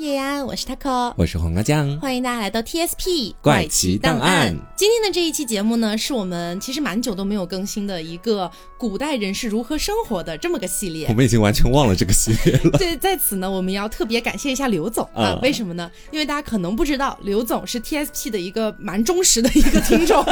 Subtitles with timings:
[0.00, 4.56] 叶安，我是 taco，我是黄瓜酱，欢迎大家来到 TSP 怪奇档案。
[4.74, 11.06] 今天的这一期节目呢，是我们其实蛮久都没有更新的一个古代人是如何生活的这么个系列。
[11.08, 12.70] 我们已经完全忘了这个系列了。
[12.80, 15.90] 对，在此呢，我们要特别感谢一下刘总啊，为什么呢？
[16.10, 20.24] 因为大家可能不知道，刘总是 TSP 的一个蛮忠实的一个听众。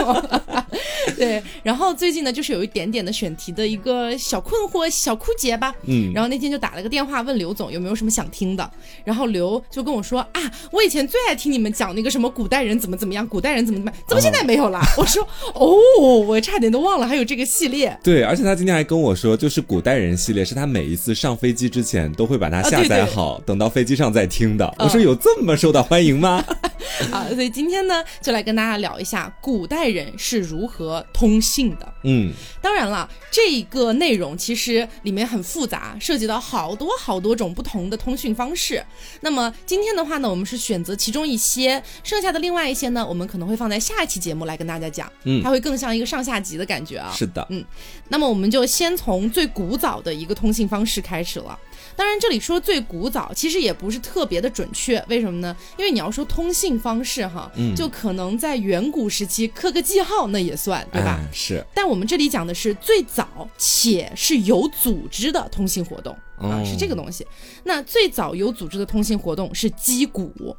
[1.16, 5.74] 对，然后最近呢，就是有一点点的选题的一个小困惑、小枯竭吧。
[5.84, 8.70] 嗯，然后那天就打了个电话问刘总有没有什么想听的，
[9.04, 9.57] 然后刘。
[9.70, 14.80] 就跟我说啊，我以前最爱听你们讲那个什么古代人怎么怎么样，古代人怎么怎么，怎么现在没有了？
[14.96, 15.76] 我说哦，
[16.20, 17.96] 我差点都忘了还有这个系列。
[18.02, 24.74] 对，而且他今天还跟我说，就是古代人系列是他每一次上飞机之前都会把它下载好，等到飞机上再听的。
[24.78, 26.44] 我说有这么受到欢迎吗？
[27.12, 31.94] 啊，所以今天呢，就来跟大家聊一下古代人是如何通信的。
[32.04, 38.82] 嗯，当然了，这个内容其实里面很复杂，涉及到好多好多种不同的通讯方式。
[39.20, 45.10] 那么今天的话呢，我们是选择其中一些，剩下的另外一些呢，我们可能会放在下一期节目来跟大家讲。
[45.24, 47.12] 嗯，它会更像一个上下集的感觉啊。
[47.14, 47.64] 是的，嗯，
[48.08, 51.58] 那么我们就先从最古早的一个通信方式开始了。
[51.94, 55.04] 当然，这里说最古早，其实也不是特别的准确。
[55.08, 55.56] 为什么呢？
[55.76, 61.20] 因为你要说通信方式哈，嗯就可能在远古时期刻个记号那也算，对吧？
[61.32, 61.64] 是。
[61.74, 67.26] 但我们这里讲的是最早且是有组织的通信活动啊，是这个东西。
[67.64, 70.56] 那最早有组织的通信活动是击鼓。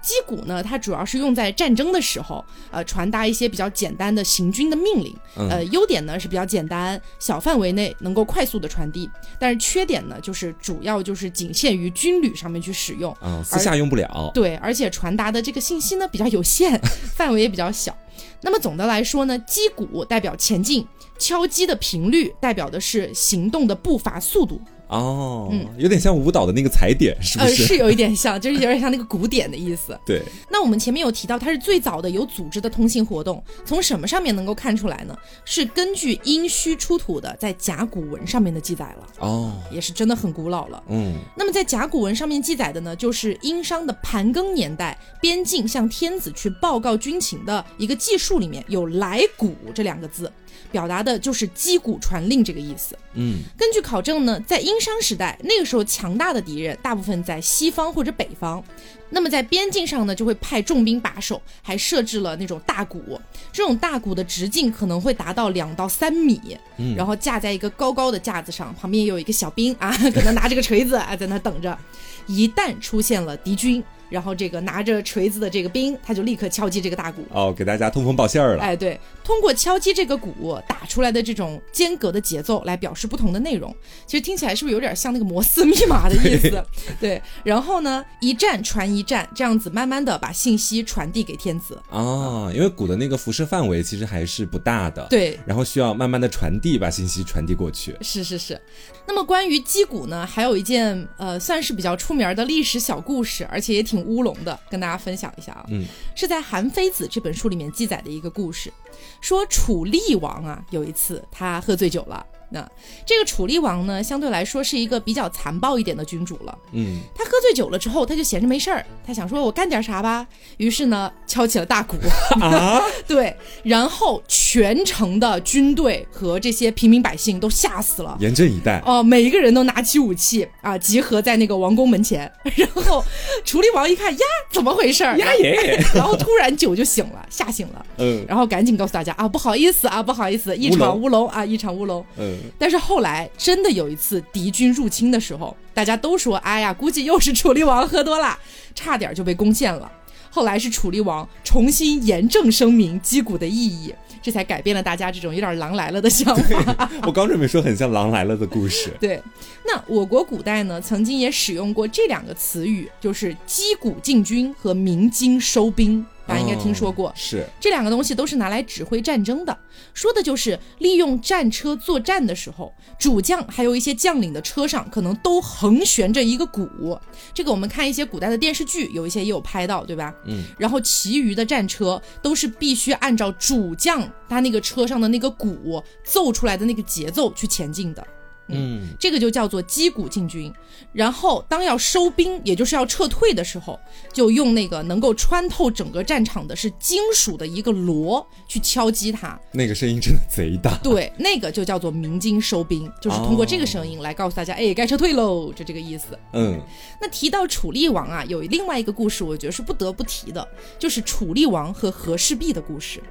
[0.00, 5.12] 击鼓呢，它主要是用在战争的时候，呃，传达一些比较简单的行军的命令。
[5.34, 9.10] 呃，优点呢是比较简单，小范围内能够快速的传递。
[9.40, 14.30] 但是缺点呢，就是主要就是仅限于军旅上面去使用，嗯，私下用不了。
[14.32, 16.80] 对，而且传达的这个信息呢比较有限，
[17.16, 17.94] 范围也比较小。
[18.42, 20.86] 那么总的来说呢，击鼓代表前进，
[21.18, 24.60] 敲击的频率代表的是行动的步伐速度。
[24.88, 27.50] 哦，嗯，有点像舞蹈的那个踩点，是不是？
[27.62, 29.98] 呃，是有一点像，就是有点像那个古典的意思。
[30.06, 30.22] 对。
[30.50, 35.16] 那我们前面有提到，它是最早的有组织的通信活动，从什么上面能够看出来呢？
[35.44, 39.06] 是根据殷墟出土的在甲骨文上面的记载了。
[39.18, 39.52] 哦。
[39.72, 40.82] 也是真的很古老了。
[40.88, 41.14] 嗯。
[41.36, 50.30] 那么在甲骨文上面记载的呢，就是殷商的盘庚年代，边境向天子去报告军情的一个记述里面有“来鼓”这两个字。
[50.76, 52.94] 表达的就是击鼓传令这个意思。
[53.14, 58.62] 嗯，根据考证呢，在殷商时代，那个时候强大的敌人大部分在西方或者北方，
[59.08, 63.18] 那么在边境上呢，就会派重兵把守，还设置了那种大鼓。
[63.50, 66.58] 这种大鼓的直径可能会达到两到三米，
[66.94, 71.78] 然后架在一个高高的架子上，旁边有一个小兵啊，可能拿着个锤子啊，在那等着。
[72.26, 73.82] 一旦出现了敌军。
[74.16, 78.62] 然后这个拿着锤子的这个兵，他就立刻敲击这个大鼓哦，给大家通风报信儿了。
[78.62, 83.76] 哎，对，通过敲击这个鼓打出来的这种间隔的节奏来表示不同的内容。
[84.06, 86.64] 其实听起来是不是有点像那个摩斯密码的意思？
[86.98, 87.20] 对。
[87.44, 91.78] 然后呢，一站传一站，这样子慢慢的把信息传递给天子。
[91.90, 95.06] 哦，因为鼓的那个辐射范围其实还是不大的。
[95.10, 95.38] 对。
[95.44, 97.94] 然后需要慢慢的传递，把信息传递过去。
[98.00, 98.58] 是是是。
[99.06, 104.05] 那么关于击鼓呢，还有一件呃算是比较出名的历史小故事，而且也挺。
[104.06, 105.84] 乌龙的，跟大家分享一下啊，嗯，
[106.14, 108.72] 是在《韩非子》这本书里面记载的一个故事，
[109.20, 112.24] 说楚厉王啊，有一次他喝醉酒了。
[112.56, 112.68] 那
[113.04, 116.58] 这个楚厉王呢，相对来说是一个比较残暴一点的君主了。
[116.72, 120.26] 嗯，他喝醉酒了之后，他就闲着没事儿，他想说我干点啥吧。
[120.56, 121.96] 于是呢，敲起了大鼓
[122.40, 132.30] 啊， 对，然后全城的军队和这些平民百姓都吓死了，严阵以待哦，每一个人都拿起武器啊，集合在那个王宫门前。
[132.54, 133.04] 然后
[133.44, 135.78] 楚厉王一看呀，怎么回事儿呀耶？
[135.94, 142.38] 然后突然酒就醒了，吓醒了，嗯，然后赶紧告诉大家啊，不好意思啊，不好意思，一场乌龙啊，一场乌龙，嗯。
[142.58, 148.38] 但是后来真的有一次敌军入侵的时候，大家都说：“哎呀，估计又是楚厉王喝多了，
[148.74, 149.90] 差点就被攻陷了。”
[150.30, 156.90] 后来是楚厉王重新严正声明击鼓的意义，这才改变了大家这种有点“狼来了”的想法。
[157.06, 158.92] 我刚准备说很像“狼来了”的故事。
[159.00, 159.22] 对，
[159.64, 166.04] 那我国古代呢，曾经也使用过这两个词语，就是击鼓进军和鸣金收兵。
[166.26, 167.46] 大家应该听说过，是。
[167.60, 169.56] 这两个东西都是拿来指挥战争的，
[169.94, 176.98] 说的就是利用战车作战的时候，主将还有一些将领的车上可能都横悬着一个鼓，
[177.32, 180.12] 这个我们看一些古代的电视剧，有一些也有拍到，对吧？
[180.26, 188.06] 嗯，然后其余的战车都是必须按照主将他那个车上的那个鼓奏出来的那个节奏去前进的。
[188.48, 190.52] 嗯，这个就叫做击鼓进军。
[190.92, 193.78] 然后当要收兵，也就是要撤退的时候，
[194.12, 199.38] 就用那个能够穿透整个战场的是金属的一个锣去敲击它。
[199.52, 200.76] 那个声音真的贼大。
[200.82, 206.18] 对，那个就叫做鸣金收兵，就是通过这个声音来告诉大家，哎，该撤退喽，就这个意思。
[206.32, 206.60] 嗯，
[207.00, 210.46] 那提到楚厉王啊，有另外一个故事，我觉得是不得不提的，
[210.78, 213.02] 就是楚厉王和和氏璧的故事。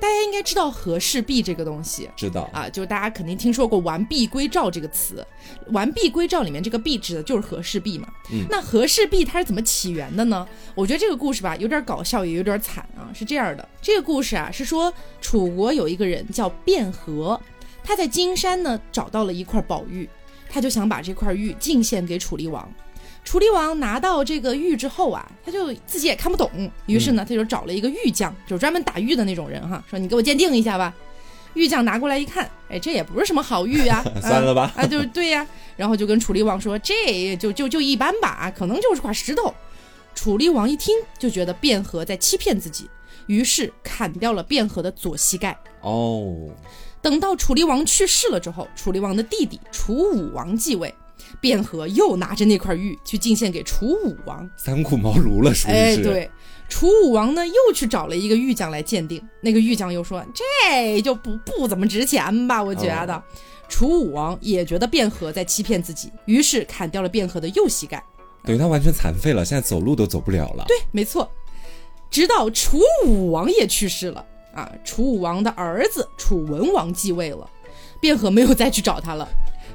[0.00, 5.26] 大家应该知道和氏璧这个东西，知道啊，就是大家肯定听说过“完璧归赵”这个词
[5.72, 8.08] ，“完璧归赵”里面这个“璧”指的就是和氏璧嘛。
[8.30, 10.46] 嗯，那和氏璧它是怎么起源的呢？
[10.74, 13.08] 我觉得这个故事吧，有点搞笑，也有点惨啊。
[13.14, 17.40] 是这样的，这个故事啊，是说楚国有一个人叫卞和，
[17.82, 20.08] 他在金山呢找到了一块宝玉，
[20.48, 22.68] 他就想把这块玉进献给楚厉王。
[23.28, 26.50] 楚厉王拿到这个玉之后啊，他就自己也看不懂，
[26.86, 30.94] 于是呢，他就找了一个玉匠，就是专门打玉的那种人哈，说你给我鉴定一下吧。
[31.52, 35.46] 玉匠拿过来一看，哎，这也不是什么好玉啊， 算了吧，啊，就是对呀，
[35.76, 39.52] 然后就跟楚厉王说，这就就就一般吧，可能就是块石头。
[40.14, 42.88] 楚厉王一听就觉得卞和在欺骗自己，
[43.26, 45.54] 于是砍掉了卞和的左膝盖。
[45.82, 46.48] 哦，
[47.02, 50.94] 等到楚厉王去世了之后，楚厉王的弟弟楚武王继位。
[51.40, 55.76] 卞和又拿着那块玉去进献给楚武王，三顾茅庐了，属于是。
[55.76, 56.30] 哎，对，
[56.68, 62.62] 楚武王呢又去找了一个玉匠来鉴定，那个玉匠又说这就不不怎么值钱吧？
[62.62, 63.22] 我觉得，
[63.68, 68.02] 楚武王也觉得卞和在欺骗自己，于是砍掉了卞和的右膝盖，
[68.44, 70.64] 等于他完全残废了，现在走路都走不了了。
[70.66, 71.30] 对，没错。
[72.10, 74.24] 直到楚武王也去世了
[74.54, 77.48] 啊，楚武王的儿子楚文王继位了，
[78.00, 79.28] 卞和没有再去找他了。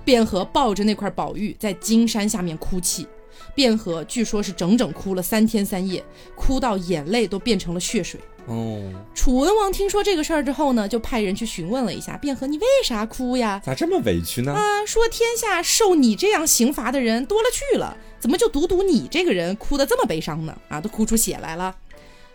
[0.06, 3.08] 卞和抱着那块宝玉在金山下面哭泣，
[3.56, 6.04] 卞和据说是整整哭了三天三夜，
[6.36, 8.20] 哭到眼泪都变成了血水。
[8.46, 13.62] 哦，楚文王听说这个事儿之后呢，就派人去询问了一下卞和，你为啥哭呀？
[13.64, 14.52] 咋这么委屈呢？
[14.52, 20.54] 啊，说天下受你这样刑罚的人多了去了，怎么就独独你这个人哭得这么悲伤呢？
[20.68, 21.74] 啊，都哭出血来了。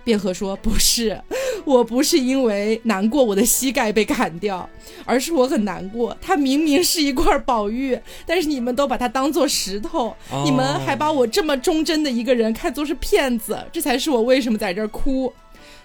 [0.05, 1.23] 卞和说：“不是，
[1.65, 4.69] 我不是因为难过我的膝盖被砍掉，
[5.05, 6.17] 而是我很难过。
[6.21, 15.33] 它明明是一块宝玉，但是你们都把它当做石头，你们还把我这么忠贞的一个人看作是骗子，这才是我为什么在这儿哭。”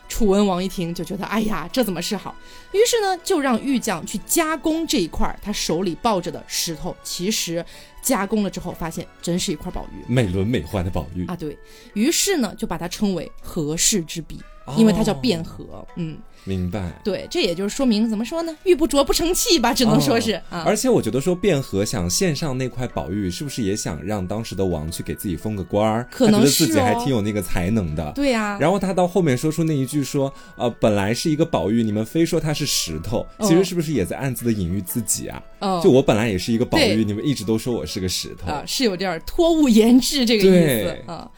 [0.07, 2.33] 楚文王一听就觉得：“哎呀，这怎么是好？”
[2.71, 6.95] 于是呢，就让玉匠去加工这一块他手里抱着的石头。
[7.04, 7.66] 其实。
[8.04, 11.36] 加工了之后，发现真是一块宝玉，美轮美奂的宝玉啊！
[11.36, 11.58] 对
[11.94, 14.40] 于是呢，就把它称为和氏之璧，
[14.78, 15.88] 因为它叫卞和。
[15.96, 16.20] 嗯。
[16.45, 18.56] 明白，对，这也就是说明怎么说呢？
[18.63, 20.63] 玉不琢不成器吧，只能说是啊。
[20.66, 26.07] 而且我觉得说卞和想献上那块宝玉，是不是也想让当时的王去给自己封个官儿？
[26.12, 28.12] 可能是，觉得自己还挺有那个才能的。
[28.13, 28.57] 对呀。
[28.60, 35.42] 然后他到后面说出那一句说，呃，本来是一个宝玉，你们非说它是石头，其实是不是也在暗自的隐喻自己啊？
[35.81, 41.30] 就我本来也是一个宝玉，你们一直都说我是个石头啊，是有点托物言志这个意思啊。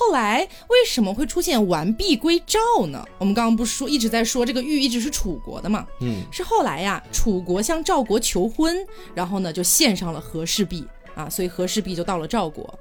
[0.00, 3.04] 后来为什么会出现完璧归赵呢？
[3.18, 5.86] 我们刚刚不是说一直在说这个玉一直是楚国的嘛？
[6.00, 8.74] 嗯，是后来呀，楚国向赵国求婚，
[9.14, 10.86] 然后呢就献上了和氏璧
[11.20, 12.78] 啊，所以和氏璧就到了赵国。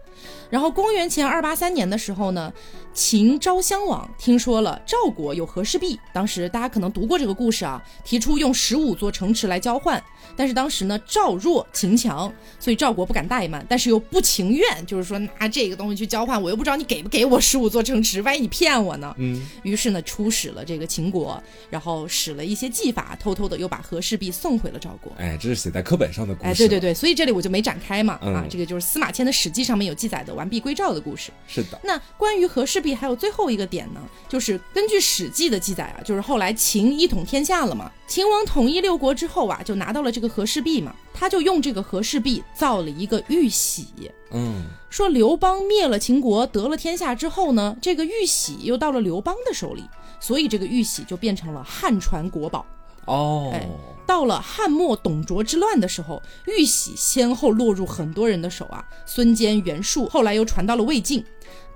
[0.49, 2.51] 然后公元前二八三年的时候呢，
[2.93, 10.01] 秦昭襄王听说了赵国有和氏璧，当时大家可能读过这个故事啊，提出用十五座城池来交换。
[10.35, 19.15] 但是当时呢，赵弱秦强，所以赵国不敢怠慢，但是又不情愿，就是说拿这个东西去交换，我又不知道你给不给我十五座城池，万一你骗我呢？
[19.17, 19.41] 嗯。
[19.63, 25.11] 于是呢，出使了这个秦国，然后使了一些技法，偷偷的又把和氏璧送回了赵国。
[25.17, 26.49] 哎，这是写在课本上的故事。
[26.49, 28.19] 哎，对对对，所以这里我就没展开嘛。
[28.33, 30.33] 啊，这个就是司马迁的《史记》上面有记载的。
[30.33, 31.79] 完璧归赵的故事是的。
[31.83, 43.87] 那关于和氏璧还有最后一个点呢，就是根据《史记》的记载啊，就是后来秦一统天下了嘛，秦王统一六国之后啊，就拿到了这个和氏璧嘛，他就用这个和氏璧造了一个玉玺。
[44.31, 49.83] 嗯，说刘邦灭了秦国，得了天下之后呢，这个玉玺又到了刘邦的手里，
[50.19, 52.65] 所以这个玉玺就变成了汉传国宝。
[53.09, 53.67] 哦，哎，
[54.05, 61.25] 到了汉末董卓之乱的时候，玉玺先后落入很多人的手啊，孙坚、袁术，后来又传到了魏晋，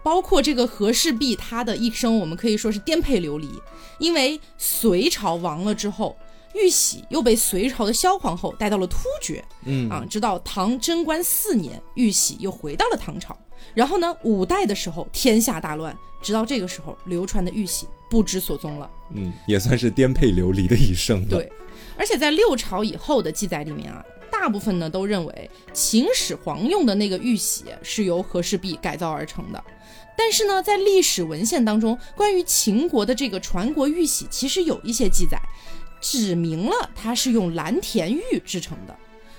[0.03, 3.59] 包括这个和氏璧，他的一生我们可以说是颠沛流离，
[3.97, 6.15] 因为隋朝亡了之后，
[6.53, 13.37] 玉玺又被隋朝的萧皇后带到了突厥，嗯啊，直到唐贞观四年，玉玺又回到了唐朝，
[13.73, 17.87] 然后呢，五代的时候天下大乱，直到这个时候流传的玉玺。
[18.09, 21.27] 不知所踪了，嗯，也算是颠沛流离的一生。
[21.27, 21.51] 对，
[21.97, 29.63] 而且在六朝以后的记载里面啊，大部分呢都认为秦始皇用的那个玉玺是由和氏璧改造而成的。
[30.15, 35.41] 但是呢，在历史文献当中，关于秦国的这个传国玉玺，其实有一些记载，
[36.03, 38.95] 指明了它是用蓝田玉制成的。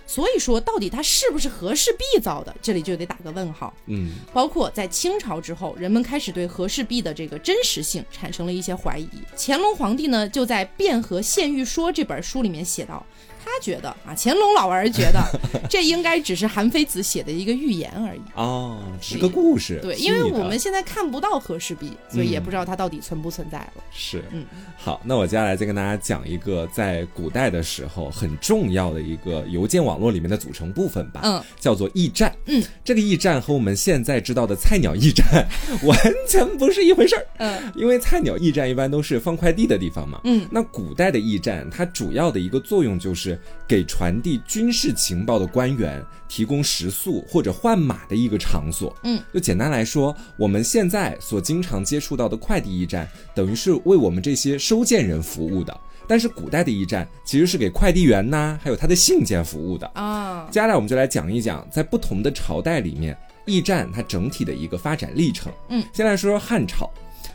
[0.06, 3.72] 所以说，到底它是不是和氏璧造的，这里就得打个问号。
[3.86, 9.08] 嗯，包括在清朝之后，人们开始对和氏璧的这个真实性产生了一些怀疑。
[9.34, 13.04] 乾隆皇帝呢，就在《汴河献玉说》这本书里面写道。
[13.54, 15.20] 他觉得啊，乾隆老儿觉得
[15.70, 19.78] 这应该只是韩非子写的一个寓言而已哦，是个故事。
[19.80, 23.72] 对，因为我们现在看不到和氏璧，所以也不知道它到底存不存在了。
[23.92, 24.44] 是，嗯，
[24.76, 32.34] 好，那我接下来再跟大家讲一个在古代的时候很重要的一个邮件网络里面的组成部分吧，嗯，叫做驿站。
[32.46, 35.46] 嗯，这个驿站和我们现在知道的菜鸟驿站
[35.84, 35.96] 完
[36.28, 37.24] 全不是一回事儿。
[37.38, 40.20] 嗯，因为菜鸟驿站一般都是放快递的地方嘛。
[40.24, 43.38] 嗯，那古代的驿站它主要的一个作用就是。
[43.66, 48.94] 给传递军事情报的官员提供食宿或者换马的一个场所。
[49.04, 55.74] 嗯，就简单来说，我们现在所经常接触到的快递驿站，等于是为我们这些收件人服务的。
[56.06, 60.46] 但是古代的驿站其实是给快递员呐，还有他的信件服务的啊。
[60.50, 65.50] 接下来我们就来讲一讲，在不同的朝代里面，驿站它整体的一个发展历程。
[65.70, 66.92] 嗯，先来说说汉朝。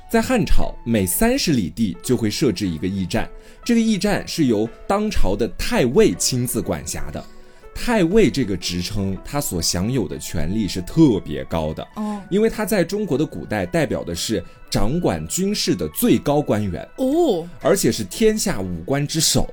[0.09, 3.29] 在汉朝，每三十里地就会设置一个驿站，
[3.63, 7.23] 这个驿站是由当朝的太尉亲自管辖的。
[7.81, 11.81] 太尉这个职称，他所享有的权力是特别高的。
[11.95, 16.85] 哦，因为他在中国的古代代表的是掌管军事的最高官员。
[16.97, 19.47] 哦，而且是天下五官之首，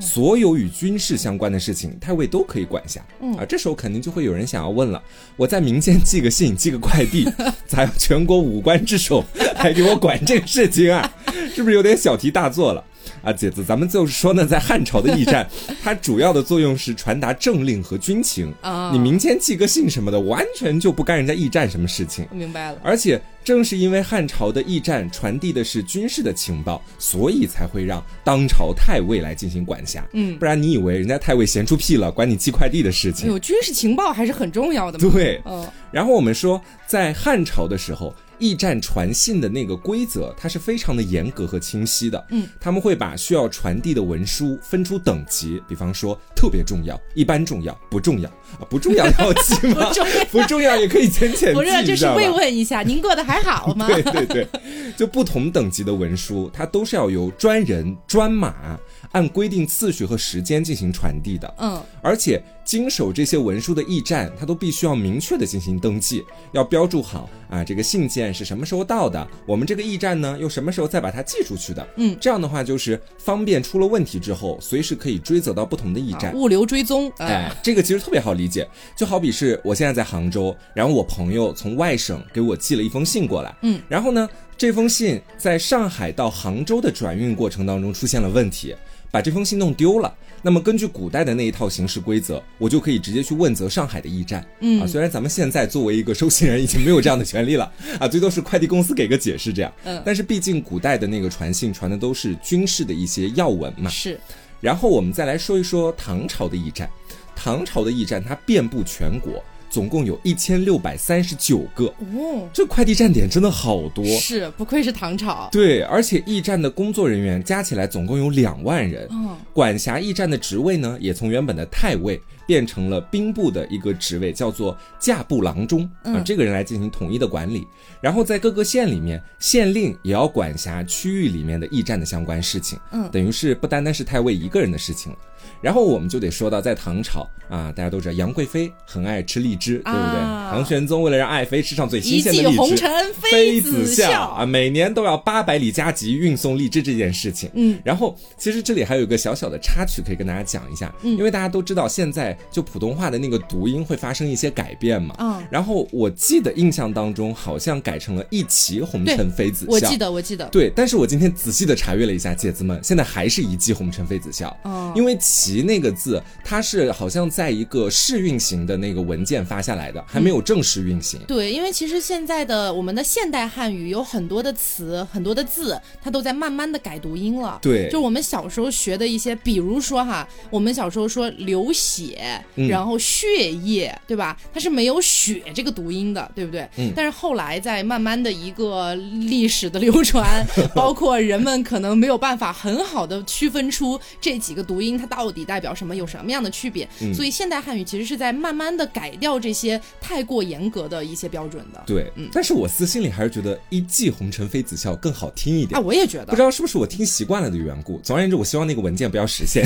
[0.00, 2.98] 所有与军事相关的事情，太尉都可以管辖。
[3.36, 5.02] 啊，这时候肯定就会有人想要问了：
[5.36, 7.28] 我在民间寄个信、寄个快递，
[7.68, 9.22] 咋全国五官之首
[9.54, 11.12] 还给我管这个事情啊？
[11.54, 12.82] 是不是有点小题大做了？
[13.26, 15.44] 啊，姐子，咱们就是说呢，在汉朝的驿站，
[15.82, 18.92] 它主要的作用是传达政令和军情啊。
[18.92, 22.24] 你民间寄个信什么的，完全就不干人家驿站什么事情。
[22.30, 22.78] 明白了。
[22.84, 30.06] 而且正是因为汉朝的驿站传递的是军事的情报，所以才会让当朝太尉来进行管辖。
[30.12, 33.26] 嗯，不然你以为人家太尉闲出屁了，管你寄快递的事情？
[33.26, 35.00] 有军事情报还是很重要的。
[35.00, 35.66] 对，嗯。
[35.90, 38.14] 然后我们说，在汉朝的时候。
[38.38, 42.26] 驿站传信的那个规则，它是非常的严格和清晰的。
[42.30, 49.90] 嗯，他们会把需要传递的文书分出等级，比方说特别重要、一般重要、不重要啊，不重要要记吗？
[50.30, 53.86] 不重要也可以浅浅记，不是，就是慰问一下，您过得还好吗？
[53.92, 54.48] 对对对，
[54.96, 58.78] 就不同等级的文书，它都是要由专人专马
[59.12, 61.54] 按规定次序和时间进行传递的。
[61.58, 62.42] 嗯，而且。
[62.66, 77.08] 经手这些文书的驿站，它都必须要明确的进行登记，要标注好啊，这个信件是什么时候到的，我们这个驿站呢又什么时候再把它寄出去的，嗯，这样的话就是方便出了问题之后，随时可以追责到不同的驿站，物流追踪。
[77.18, 88.74] 哎，这个其实特别好理解，就好比是我现在在杭州，然后我朋友从外省给我寄了一封信过来，嗯，然后呢，这封信在上海到杭州的转运过程当中出现了问题。
[89.08, 90.14] 把这封信弄丢了，
[90.46, 94.46] 那么根据古代的那一套行事规则，我就可以直接去问责上海的驿站。
[94.60, 99.72] 嗯啊，虽然咱们现在作为一个收信人已经没有这样的权利了啊，最多是快递公司给个解释这样。
[99.82, 103.90] 嗯，但是毕竟古代的那个传信传的都是军事的一些要闻嘛。
[103.90, 104.20] 是。
[104.60, 106.88] 然后我们再来说一说唐朝的驿站，
[107.34, 109.42] 唐朝的驿站它遍布全国。
[109.76, 111.84] 总共有一千六百三十九个。
[111.84, 115.50] 哦，这快递站点真的好多，是不愧是唐朝。
[115.52, 119.06] 对，而且驿站的工作人员加起来总共有两万人，
[119.52, 127.66] 管辖驿站的职位呢，也从原本的太尉变成了兵部的一个职位，叫做驾部郎中啊，这个人来进行统一的管理。
[128.00, 135.18] 然后在各个县里面，县令也要管辖区域里面的驿站的相关事情，嗯，等于是不单单是太尉一个人的事情了。
[135.60, 140.20] 然后我们就得说到，在唐朝啊，大家都知道杨贵妃很爱吃荔枝，对不对？
[140.50, 147.48] 唐玄宗为了让爱妃吃上最新鲜的荔枝，红尘妃子笑啊，每年都要八百里加急运送荔枝这件事情。
[147.54, 155.14] 嗯，然后其实这里还有一个小小的插曲可以跟大家讲一下，因为大家都知道现在就普通话的那个读音会发生一些改变嘛。
[155.18, 160.48] 嗯，然后我记得印象当中好像改成了一骑红尘妃子笑，我记得我记得。
[160.48, 164.56] 对，但是我今天仔细的查阅了一下，姐子们现在还是一骑红尘妃子笑。
[164.62, 165.66] 哦，因为骑。
[165.66, 171.18] 那个字，它是好像在一个试运行的那个文件发下来的，还没有正式运行。
[171.26, 177.58] 对，因为其实现在的我们的现代汉语有很多的词、很多的字，它都在慢慢的改读音了。
[177.60, 182.22] 对，就我们小时候学的一些，比如说哈，我们小时候说流血，
[182.68, 184.36] 然后血液，对吧？
[184.52, 186.68] 它是没有血这个读音的，对不对？
[186.76, 186.92] 嗯。
[186.94, 195.46] 但是后来在慢慢的一个历史的流传， 包括人们可能没有办法很好的区分出这几个读音，它到底。
[195.46, 195.94] 代表什么？
[195.94, 196.88] 有什么样的区别？
[197.14, 201.80] 所以现代汉语其实是在慢慢的改掉这些太过严格的一些标准的。
[201.86, 205.78] 对，嗯，但是我私心里还是觉得“一骑红尘妃子笑”更好听一点。
[205.78, 206.26] 啊，我也觉得。
[206.26, 208.00] 不知道是不是我听习惯了的缘故。
[208.00, 209.64] 总而言之，我希望那个文件不要实现。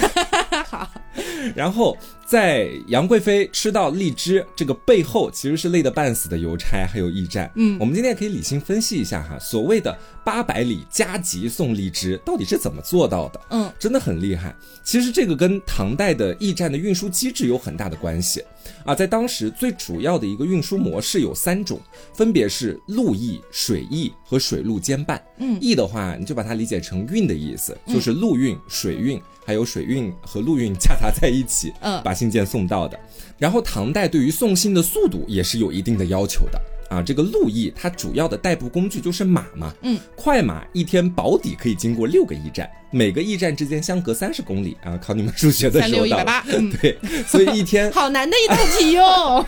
[0.69, 0.87] 好。
[1.57, 1.97] 然后。
[2.31, 2.50] 在
[2.87, 7.50] 杨贵妃吃到荔枝这个背后，其实是累得半死的邮差还有驿站。
[7.57, 13.40] 嗯，我们今天可以理性分析一下哈，所谓的八百里加急送荔枝到底是怎么做到的？
[13.50, 14.54] 嗯，真的很厉害。
[14.83, 18.42] 其实这个跟唐代的驿站的运输机制有很大的关系
[18.85, 18.95] 啊。
[18.95, 21.80] 在当时最主要的一个运输模式有三种，
[22.14, 25.23] 分别是陆驿、水驿和水陆兼办。
[25.38, 29.21] 嗯，驿的话你就把它理解成运的意思，就是陆运、水运。
[29.50, 32.97] 还有水运和陆运夹杂在一起，嗯，把信件送到的。
[33.37, 37.02] 然后唐代对于送信的速度也是有一定的要求的啊。
[37.02, 42.71] 这个陆驿它主要的代步工具就是马嘛，嗯，快马一天保底可以经过六个驿站。
[42.90, 44.97] 每个驿站之间相隔三十公里啊！
[44.99, 46.44] 考你们数学的时候，三六一百八，
[46.80, 49.47] 对，所以一天 好难的一道题哟，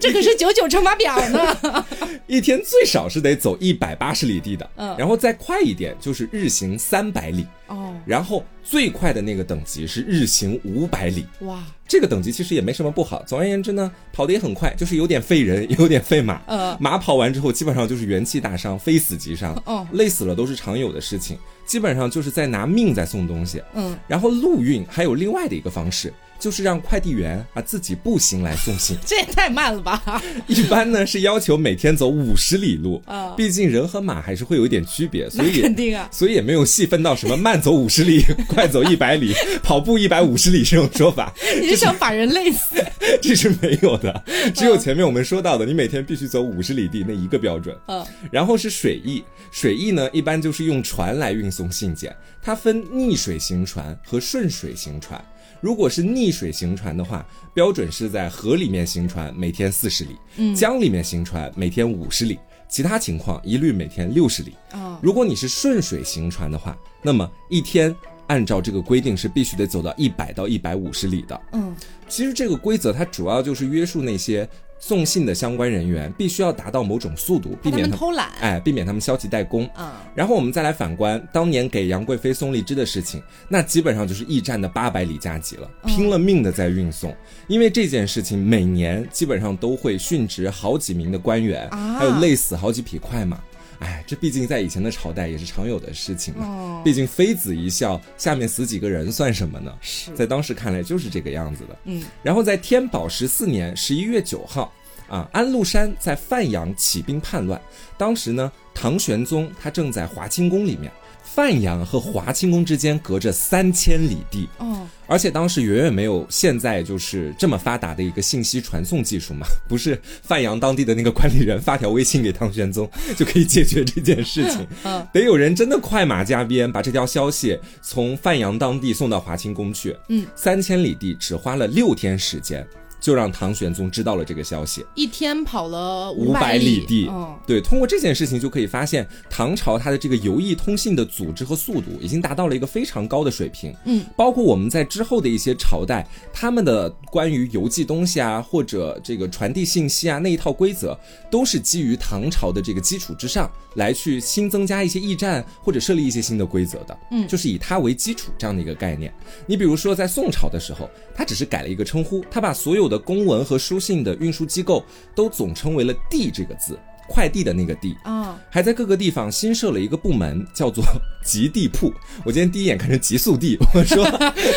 [0.00, 1.86] 这可是九九乘法表呢。
[2.26, 11.26] 一天最少是得走一百八十里地的，嗯，然后再快一点就是日行三百里哦，然后最快的那个等级是日行五百里。
[11.40, 13.22] 哇，这个等级其实也没什么不好。
[13.24, 16.40] 总而言之呢，跑得也很快，就是有点费人，有点费马。
[16.46, 19.54] 嗯，马跑完之后基本上就是元气大伤，非死即伤。
[19.66, 21.38] 哦，累死了都是常有的事情。
[21.72, 26.12] 基本上就是在拿命在送东西，嗯，然后陆运还有另外的一个方式。
[26.42, 30.20] 就是让快递员啊自己步行来送信， 这也太慢了吧！
[30.48, 39.32] 一般呢是要求每天走五十里路啊，毕竟人和马还是会有一点区别，所以肯定啊，所以也没有细分到什么慢走五十里、 快走一百里、
[39.62, 41.32] 跑步一百五十里这种说法。
[41.60, 42.74] 你是想把人累死？
[43.22, 47.76] 这是没有的，只有前面我们说到的，你每天必须走五十里地那一个标准。
[47.86, 49.22] 嗯，然后是水驿，
[49.52, 55.24] 水驿呢一般就是用船来运送信件，它分逆水行船和顺水行船。
[55.62, 62.36] 如果是逆水行船的话，标准是在河里面行船，每天四十里；嗯，江里面行船，每天五十里；
[62.68, 64.54] 其他情况一律每天六十里。
[64.72, 67.94] 哦，如果你是顺水行船的话，那么一天
[68.26, 71.40] 按照这个规定是必须得走到一百到一百五十里的。
[71.52, 71.72] 嗯，
[72.08, 74.46] 其实这个规则它主要就是约束那些。
[74.82, 79.62] 送信的相关人员必须要达到某种速度，避免他们偷懒，哎，避免他们消极怠工。
[79.78, 87.14] 嗯，然后我们再来反观当年给杨贵妃送荔枝的事情，那基本上就是驿站的八百里加急了，拼了命的在运送。
[87.46, 93.38] 因为这件事情每年基本上都会殉职好几名的官员，还有累死好几匹快马。
[93.82, 96.80] 哎，这毕竟在以前的朝代也是常有的事情嘛。
[96.84, 99.76] 毕竟妃子一笑，下面死几个人算什么呢？
[99.80, 101.76] 是在当时看来就是这个样子的。
[101.84, 104.72] 嗯，然后在天宝十四年十一月九号，
[105.08, 107.60] 啊，安禄山在范阳起兵叛乱，
[107.98, 110.92] 当时呢，唐玄宗他正在华清宫里面。
[111.34, 132.66] 范阳和华清宫之间隔着三千里地，哦，而且当时远远没有现在就是这么发达的一个信息传送技术嘛， 不是范阳当地的那个管理人发条微信给唐玄宗就可以解决这件事情， 嗯，得有人真的快马加鞭把这条消息从范阳当地送到华清宫去，嗯，三千里地只花了六天时间。
[133.02, 137.10] 就让唐玄宗知道了这个消息，一天跑了五百里地。
[137.44, 143.74] 对，通过这件事情就可以发现，唐朝它的这个邮驿通信的组织和速度已经达到了一个非常高的水平。
[143.84, 150.96] 嗯，包括我们在之后的一些朝代，他们的关于邮寄东西啊，或者这个传递信息啊那一套规则，
[151.28, 156.96] 都是基于唐朝的这个基础之上来去新增加一些驿站或者设立一些新的规则的。
[157.10, 159.12] 嗯，就是以它为基础这样的一个概念。
[159.46, 166.78] 你比如说在宋朝的时候，它只是改了一个称呼，它把所有的公文和书信的运输机构都总称为了“递”这个字，
[167.08, 170.84] 快递的那个“递”啊，还在各个地方新设了一个部门，叫做
[171.24, 171.92] “极地铺”。
[172.24, 174.04] 我今天第一眼看成“极速递”，我说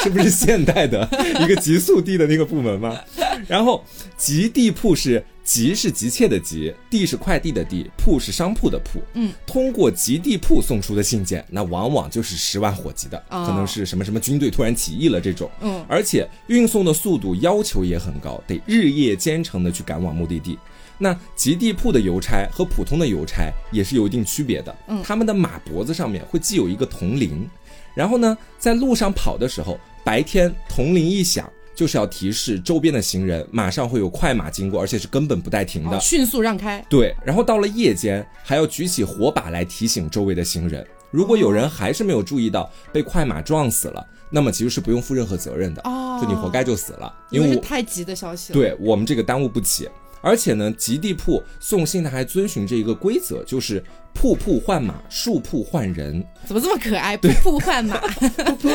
[0.03, 1.07] 这不是现代的
[1.41, 2.99] 一个极速递的那个部门吗？
[3.47, 3.83] 然后
[4.17, 5.23] “极地铺”是。
[5.45, 8.99] 急是急切的急，递是快递的递，铺是商铺的铺。
[9.13, 15.49] 嗯，通过急地铺送出的信件，那往往就是十万火急的，可能是什么什么军队突然起义了这种。
[15.61, 20.57] 嗯，而且运送的速度要求也很高，得日夜兼程的去赶往目的地。
[20.97, 24.75] 那极地铺的邮差和普通的邮差也是有一定区别的。
[24.87, 27.47] 嗯，他们的马脖子上面会系有一个铜铃，
[27.93, 31.47] 然后呢，在路上跑的时候，白天铜铃一响。
[31.75, 36.83] 就是要提示周边的行人，马上会有快马经过，而且是根本不带停的，迅速让开。
[36.89, 40.85] 对，然后到了夜间，还要举起火把来提醒周围的行人。
[41.11, 45.81] 如果有人还是没有注意到被快马撞死了，那么其实是不用负任何责任的，
[46.21, 48.53] 就你活该就死了，因为太急的消息了。
[48.53, 49.89] 对我们这个耽误不起。
[50.21, 53.83] 而且呢，极地铺送信它还遵循着一个规则，就是。
[54.15, 57.15] 铺铺换马，树铺换人，怎么这么可爱？
[57.15, 58.01] 铺铺换马，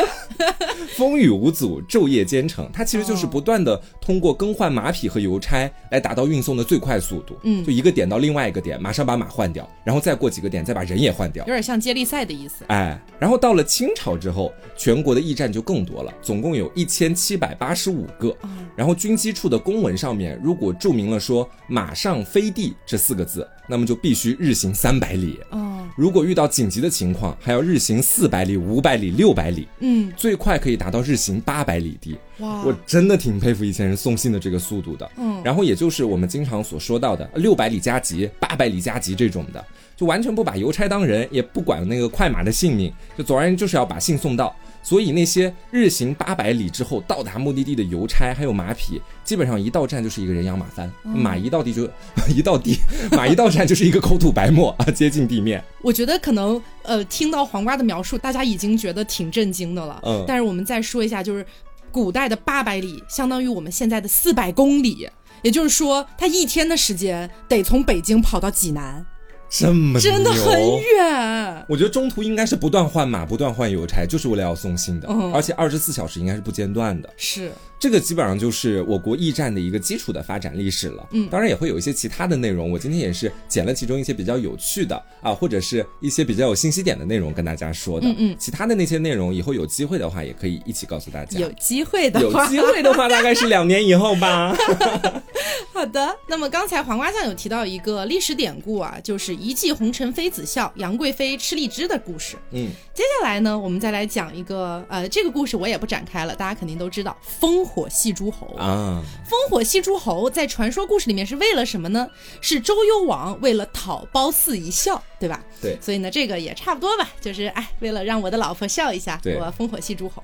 [0.97, 2.71] 风雨无阻，昼夜兼程。
[2.73, 7.37] 它其实就是不断的通过更换马匹和邮差来达到运送的最快速度。
[7.43, 12.65] 嗯，就一个点到另外一个点，马上把马换掉，然后再过几个点，再把人也换掉，有点像接力赛的意思。
[12.69, 18.37] 哎，然后到了清朝之后，全国的驿站就更多了，总共有一千七百八十五个。
[18.77, 25.30] 然后军机处的公文上面，如果注明了说“马上飞地”这四个字，那么就必须日行三百里。
[25.51, 29.69] 哦，如果遇到紧急的情况，还要日行四百里、五百里、六百里。
[29.81, 32.17] 嗯，最快可以达到日行八百里地。
[32.39, 35.11] 哇，我真的挺佩服以前人送信的这个速度的。
[35.17, 39.65] 嗯，然后也就是我们经常所说到的六百里加急、八百里加急这种的，
[39.97, 44.55] 就完全不把邮差当人，也不管那个快马的性命，就总而言之就是要把信送到。
[44.83, 51.89] 所以那些日行八百里之后到达目的地的邮差还有马匹，基本上一到站就是一个人仰马翻，马一到地就
[52.35, 52.77] 一到地，
[53.13, 55.63] 马一到站就是一个口吐白沫啊， 接近地面。
[55.83, 60.01] 我觉得可能呃，听到黄瓜的描述，大家已经觉得挺震惊的了。
[60.05, 61.45] 嗯，但是我们再说一下，就是
[61.93, 65.09] 古代的八百里相当于我们现在的四百公里，
[65.43, 69.05] 也就是说，他一天的时间得从北京跑到济南。
[69.51, 77.11] 这么真的很远，我觉得中途应该是不断换马、不断换邮差，就是为了要送信的，而且二十四小时应该是不间断的。
[77.17, 77.51] 是。
[77.81, 94.55] 这个基本上就是我国驿站的一个基础的发展历史了，嗯，当然也会有一些其他的内容，我今天也是捡了其中一些比较有趣的啊，或者是一些比较有信息点的内容跟大家说的，嗯嗯，其他的那些内容以后有机会的话也可以一起告诉大家，有机会的，有机会的话大概是两年以后吧。
[95.73, 107.70] 好的，那么刚才黄瓜酱有提到一个历史典故啊，就是一骑红尘妃子笑，杨贵妃吃荔枝的故事，嗯，接下来呢，我们再来讲一个，呃，这个故事我也不展开了，大家肯定都知道，烽。
[107.71, 112.11] 火戏诸侯啊，烽火戏诸侯在传说故事里面是为了什么呢？
[112.41, 115.41] 是周幽王为了讨褒姒一笑，对吧？
[115.63, 120.23] 对，所以呢，这个也差不多吧，就是哎，为了让我的老婆笑一下，我烽火戏诸侯。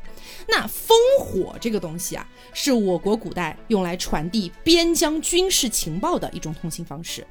[0.49, 7.25] 那烽火这个东西啊，是我国古代用来传递边疆军事情报的一种通信方式，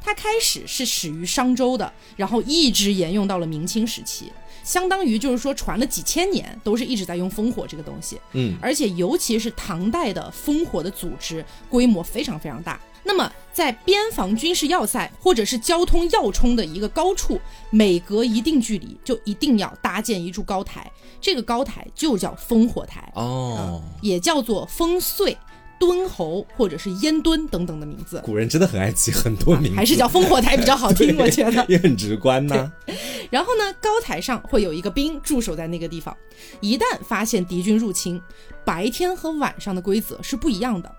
[0.00, 4.30] 它开始是始于商周的，然后一直沿用到了明清时期。
[4.62, 12.80] 相当于就是说传了几千年，都是一直在用烽火这个东西，嗯，而且尤其是唐代的烽火的组织规模非常非常大。
[13.04, 20.88] 那么在边防军事要塞或者是交通要冲的一个高处，每隔一定距离就一定要搭建一柱高台，
[21.20, 25.36] 这个高台就叫烽火台哦，也叫做烽燧。
[25.82, 32.72] 敦侯或者是烟墩等等的名字，古人真的很爱起很多名字，还是叫烽火台比较好听，我觉得 也很直观呢。
[33.30, 36.16] 然后呢，高台上会有一个兵驻守在那个地方，
[36.60, 38.22] 一旦发现敌军入侵，
[38.64, 40.94] 白天和晚上的规则是不一样的。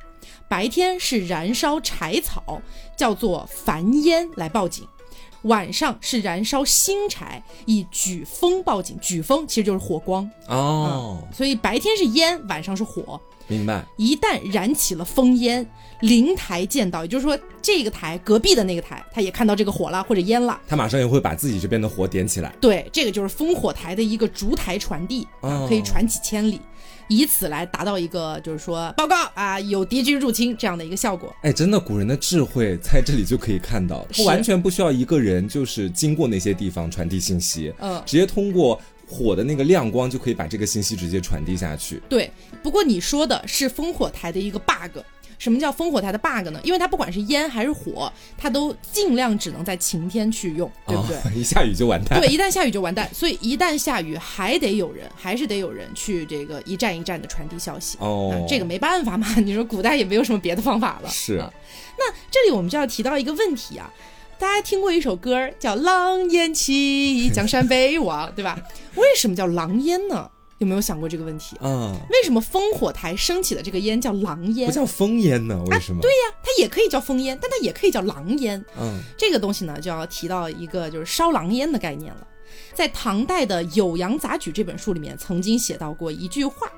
[0.49, 2.61] 白天是燃烧柴草，
[2.97, 4.85] 叫做繁烟来报警；
[5.43, 8.97] 晚上是燃烧新柴，以举风报警。
[9.01, 13.19] 举风其实就是火光哦，所以白天是烟，晚上是火。
[13.47, 13.85] 明白。
[13.97, 15.65] 一旦燃起了烽烟，
[16.01, 22.53] 灵台见到，也就是说这个台隔壁的那个台，他也看到这个火了或者烟了，他马上也会把自己这边的火点起来。
[22.59, 25.27] 对，这个就是烽火台的一个烛台传递，
[25.67, 26.59] 可以传几千里，
[27.07, 31.33] 以此来达到一个就是说报告啊，有敌军入侵这样的一个效果。
[31.41, 38.79] 哎，真的，古人的智慧在这里就可以看到，不完全不需要一个人就是经过那些地方传递信息，嗯，直接通过。
[39.07, 42.01] 火的那个亮光就可以把这个信息直接传递下去。
[42.09, 44.99] 对，不过你说的是烽火台的一个 bug。
[45.39, 46.61] 什么叫烽火台的 bug 呢？
[46.63, 51.35] 因为它不管是烟还是火，它都尽量只能在晴天去用，对不对？
[51.35, 52.17] 一下雨就完蛋。
[52.21, 53.13] 对，一旦下雨就完蛋。
[53.13, 57.97] 所以一旦下雨，还得有人，还是得有人去这个一站一站的传递消息。
[57.99, 59.27] 哦，这个没办法嘛。
[59.39, 61.09] 你说古代也没有什么别的方法了。
[61.09, 61.35] 是。
[61.35, 61.51] 啊
[61.97, 63.91] 那这里我们就要提到一个问题啊。
[64.43, 68.59] 大家听过一首歌叫《狼烟起，江山北望》，对吧？
[68.95, 70.29] 为什么叫狼烟呢？
[70.57, 71.55] 有没有想过这个问题？
[71.61, 75.63] 嗯，为什么烽火台升起的这个烟叫狼烟，不叫烽烟呢？
[75.67, 76.01] 为什么？
[76.01, 78.61] 对呀，它也可以叫烽烟，但它也可以叫狼烟。
[78.77, 82.27] 嗯，这个东西呢，就要提到一个就是烧狼烟的概念了。
[82.73, 86.69] 在唐代的《酉阳杂举》这本书里面，曾经写到过一句话，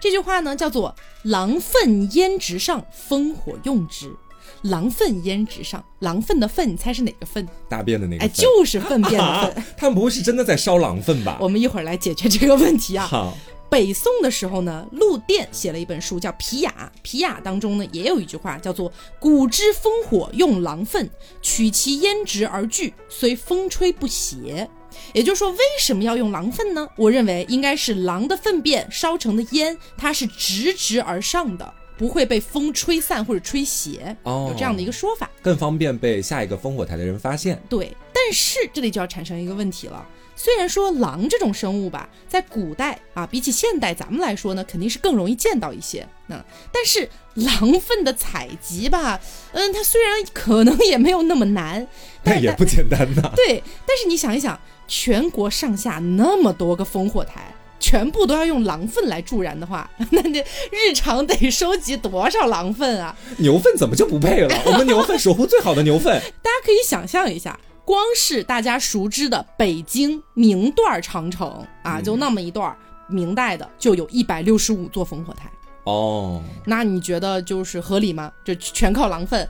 [0.00, 4.12] 这句话呢叫做“狼粪烟直上，烽火用之”。
[4.62, 7.46] 狼粪烟直上，狼粪的粪，你猜是哪个粪？
[7.68, 8.24] 大便的那个？
[8.24, 9.64] 哎，就是粪便的粪。
[9.76, 11.38] 他们不会是真的在烧狼粪吧？
[11.40, 13.06] 我们一会儿来解决这个问题啊。
[13.06, 13.36] 好，
[13.68, 16.72] 北宋的时候呢，陆佃写了一本书叫《皮雅》，
[17.02, 24.68] 《皮雅》当中呢也有一句话叫做“古之烽火用狼粪，取其烟直而聚，虽风吹不斜”。
[25.14, 26.86] 也就是说，为什么要用狼粪呢？
[26.96, 31.74] 我认为应该是狼的粪便烧成的烟，它是直直而上的。
[31.96, 37.62] 不会被风吹散或者吹斜，哦有这样的一个说法，更方便被下一个烽火台的人发现。
[37.68, 40.06] 对，但是这里就要产生一个问题了。
[40.34, 46.04] 虽然说狼这种生物吧，在古代啊，比起现代咱们来说呢，肯定是更容易见到一些。
[46.28, 49.20] 嗯，但是狼粪的采集吧，
[49.52, 51.86] 嗯，它虽然可能也没有那么难，
[52.24, 53.30] 但也不简单呐。
[53.36, 60.40] 对，但是你想一想，全国上下那么多个烽火台，全部都要用狼粪来助燃的话， 那这
[60.70, 63.14] 日常得收集多少狼粪啊？
[63.38, 64.62] 牛粪怎么就不配了？
[64.64, 67.58] 我们牛粪守护最好的牛粪， 大家可以想象一下。
[67.84, 72.74] 光是大家熟知的北京明段长城啊，就那么一段
[73.08, 75.50] 明代的，就有一百六十五座烽火台
[75.82, 76.40] 哦。
[76.64, 78.30] 那你觉得就是合理吗？
[78.44, 79.46] 这全靠狼粪？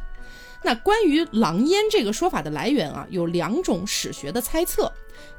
[0.65, 4.91] 那关于狼烟这个说法的来源啊，有两种史学的猜测。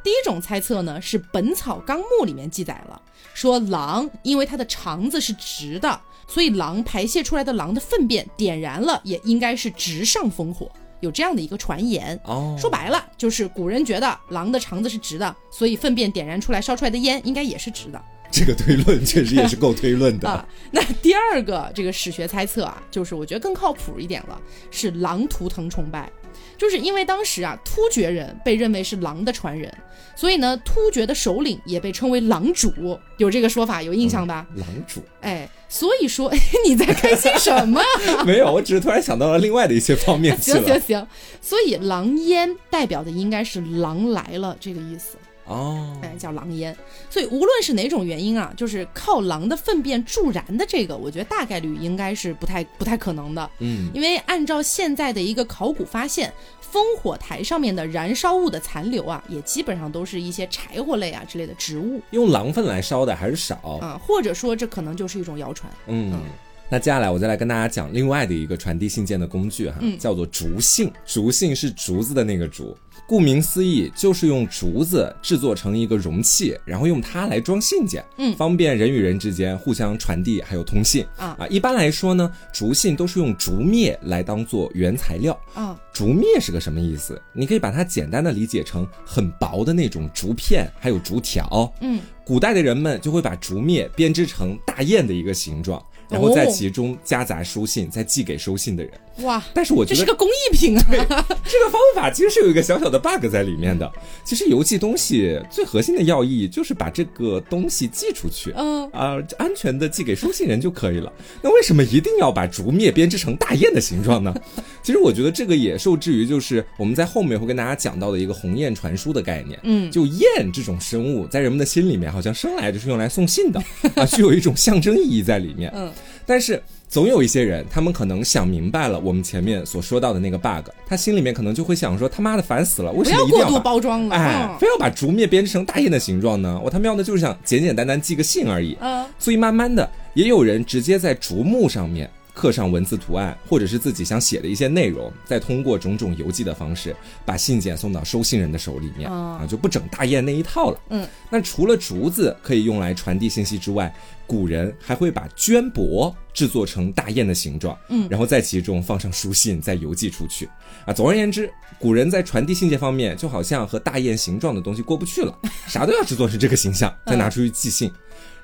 [0.04, 3.02] 第一种猜测呢，是《本草纲目》里面记载了，
[3.34, 10.70] 说狼因为它的肠子是直的，所以狼排泄出来的狼的粪便点燃了，也应该是直上烽火。
[11.00, 18.02] 有这样的一个传言哦，说白了就是古人觉得狼的肠子是直的，所以粪便点燃出来烧出来的烟应该也是直的。
[18.32, 20.48] 这个推论确实也是够推论的啊。
[20.72, 24.42] 那第二个这个史学猜测啊，就是我觉得更靠谱一点了，
[24.72, 26.10] 是狼图腾崇拜。
[26.58, 29.74] 就是因为当时啊，突厥人被认为是狼的传人，
[30.16, 34.46] 所以呢，突厥的首领也被称为狼主，有这个说法，有印象吧？
[34.56, 36.32] 狼主，哎，所以说
[36.66, 37.82] 你在开心什么？
[38.26, 40.38] 没有，我只是突然想到了另外的一些方面。
[40.42, 41.08] 行行行，
[41.42, 45.18] 所以狼烟代表的应该是狼来了这个意思。
[45.46, 46.76] 哦，哎，叫狼烟，
[47.10, 53.50] 所以无论是哪种原因啊，就是靠狼的粪便助燃的这个，我觉得大概率应该是不太不太可能的。
[53.60, 56.34] 嗯，因为按照现在的一个考古发现，
[56.72, 65.72] 烽火台上面的燃烧物的残留啊，也基本上都是一些柴火类啊之类的植物，用狼粪来烧的还是少啊，或者说这可能就是一种谣传。
[65.88, 66.22] 嗯，
[66.70, 72.76] 那接下来我再来跟大家讲另外的一个传递信件的工具哈，叫做竹信，竹信是竹子的那个竹。
[73.08, 81.48] 顾名思义，就是用竹子制作成一个容器，然后用它来装信件，嗯，方便人与人之间互相传递还有通信啊啊。
[81.48, 85.80] 一般来说呢，竹信都是用竹篾来当做原材料啊。
[85.94, 87.22] 竹篾是个什么意思？
[87.34, 91.72] 你可以把它简单的理解成很薄的那种竹片，还有竹条。
[91.82, 95.84] 嗯，古代的人们就会把竹篾编织成大雁的一个形状。
[96.14, 98.94] 然后在其中夹杂书信，再寄给收信的人。
[99.18, 99.44] 哇！
[99.54, 100.84] 但是我觉得这是个工艺品啊。
[100.90, 103.92] 这个方法其实是有一个小小的 bug 在里面的。
[104.24, 111.14] 其实邮寄东西最核心的要义就是把这个东西寄出去，嗯啊，安全的寄给收信人就可以了。
[111.44, 114.34] 那为什么一定要把竹篾编织成大雁的形状呢？
[114.82, 119.60] 其实我觉得这个也受制于就是我们在后面会跟大家讲到的一个鸿雁传书的概念。
[119.62, 123.62] 嗯，就雁这种生物在人们的心里面好像生来就是用来送信的
[123.96, 125.72] 啊，具有一种象征意义在里面。
[125.76, 125.94] 嗯。
[126.26, 134.16] 但是总有一些人，他们可能想明白了我们前面所说到的那个 bug，他心里面可能就会想说：他妈的烦死了，为什么一定要过度包装了？
[134.16, 136.60] 哎，非要把竹篾编织成大雁的形状呢？
[136.64, 138.78] 我他喵的就是想简简单单寄个信而已。
[138.80, 150.80] 嗯，所以慢慢的，也有人直接在竹木上面刻上文字图案，或者是自己想写的一些内容，再通过种种邮寄的方式，把信件送到收信人的手里面啊，就不整大雁那一套了。
[150.90, 153.94] 嗯，那除了竹子可以用来传递信息之外，
[154.26, 160.50] 古人还会把绢帛制作成大雁的形状，嗯，然后在其中放上书信，再邮寄出去。
[160.86, 167.92] 啊，总而言之，古人在传递信件方面，就好像和大雁形状的东西过不去了， 啥都要制作成这个形象，再拿出去寄信。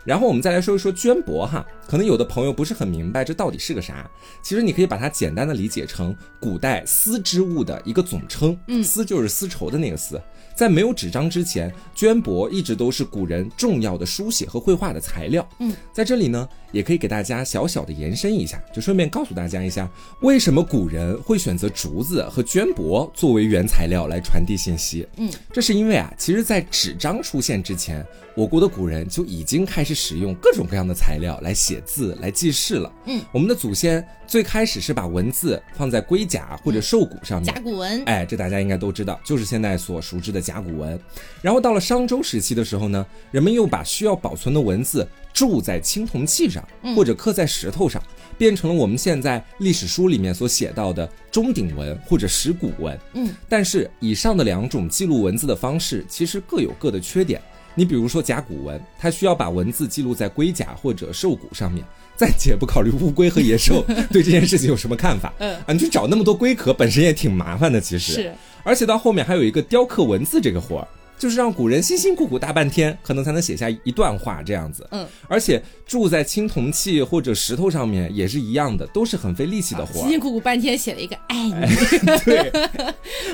[0.05, 4.09] 然后我们再来说一说绢帛哈，可能有的朋友不是很明白这到底是个啥。
[4.41, 10.19] 其实你可以把它简单的理解成古代丝织物的一个总称，嗯，丝就是丝绸的那个丝。
[10.59, 15.47] 在没有纸张之前，绢帛一直都是古人重要的书写和绘画的材料。
[15.59, 19.89] 嗯，在这里呢，也可以给大家小小的延伸一下，就顺便告诉大家一下，
[20.21, 25.07] 为什么古人会选择竹子和绢帛作为原材料来传递信息。
[25.17, 28.05] 嗯，这是因为啊，其实，在纸张出现之前，
[28.35, 32.91] 我国的古人就已经开始使用各种各样的材料来写字、来记事了。
[33.05, 38.03] 嗯，我们的祖先最开始是把文字放在龟甲或者兽骨上面，甲骨文。
[38.05, 40.99] 哎，这大家应该都知道，就是现在所熟知的甲骨文。
[41.41, 48.01] 然后到了商周时期的时候呢，人们又把需要保存的文字铸在青铜器上，或者刻在石头上，
[48.37, 52.97] 变成了我们现在历史书里面所写到的钟鼎文或者石鼓文。
[53.13, 57.41] 嗯，但是以上的两种记录文字的方式，其实各有各的缺点。
[57.75, 61.85] 你比如说甲骨文，它需要把文字记录在龟甲或者兽骨上面。
[62.17, 65.33] 暂且不考虑乌龟和野兽 对这件事情有什么看法。
[65.37, 67.79] 嗯啊，你去找那么多龟壳，本身也挺麻烦的。
[67.79, 70.87] 其实是，而且到后面还有一个雕刻文字这个活儿。
[71.19, 74.87] 就是让古人辛辛苦苦大半天，可能才能写下一段话这样子。
[74.91, 79.99] 嗯，而且住在青铜器或者石头上面也是一样的，都是很费力气的活。
[79.99, 81.53] 辛辛苦苦半天写了一个爱你，
[82.23, 82.51] 对，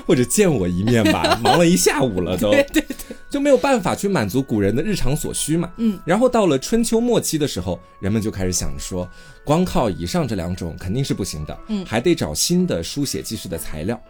[0.05, 5.71] 或者见我一面吧，忙了一下午了都， 对对对，就没有办法去满足古人的日常所需嘛。
[5.77, 9.07] 嗯，然后到了春秋末期的时候，人们就开始想说，
[9.43, 14.01] 光靠以上这两种肯定是不行的，嗯，还得找新的书写记事的材料。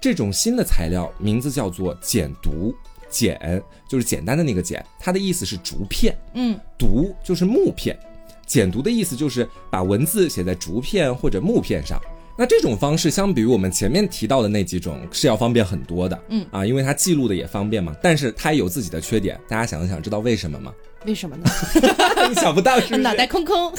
[0.00, 2.72] 这种新的材料名字叫做简牍。
[3.14, 7.96] 简就是简单的那个简，它的意思是竹片，嗯，牍就是木片，
[8.44, 12.00] 简牍的意思就是把文字写在竹片或者木片上。
[12.36, 19.40] 那这种方式相比于我们前面提到的那几种是要方便很多的，嗯啊，因为它记录的也方便嘛，但是它也有自己的缺点。
[19.48, 20.74] 大家想一想，知道为什么吗？
[21.06, 21.44] 为什么呢？
[22.28, 23.72] 你想不到是 脑袋空空，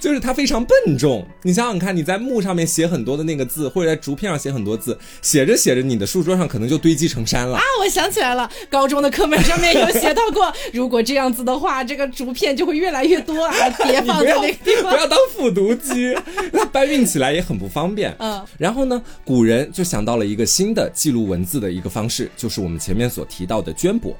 [0.00, 1.26] 就是它非常笨重。
[1.42, 7.62] 你想想看，你在木上面写很多的那个字，或者在竹片上写很多字，写着写着，你的书桌上可能就堆积成山了啊！
[7.80, 16.16] 我想起来了，高中的课本上面有写到过， 如果这样子的话，这个竹片就会越来越多啊，叠放在那个地方，不要当复读机，
[16.52, 18.14] 那搬运起来也很不方便。
[18.18, 24.14] 嗯，然后呢，古人就想到了一个新的记录文字的一个方式，就是我们前面所提到的绢帛。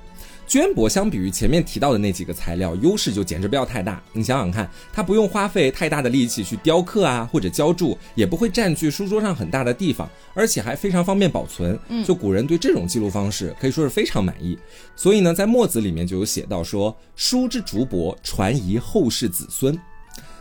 [0.49, 4.03] 绢帛相比于前面提到的那几个材料，优势就简直不要太大。
[4.15, 11.79] 你想想看，它不用花费太大的力气去雕刻啊，或者浇铸，也不会占据书桌上很大的地方，而且还非常方便保存。
[11.89, 14.59] 嗯，就古人对这种记录方式可以说是非常满意。
[14.97, 19.79] 所以呢，在墨子里面就有写到说：“书之竹帛，传遗后世子孙。”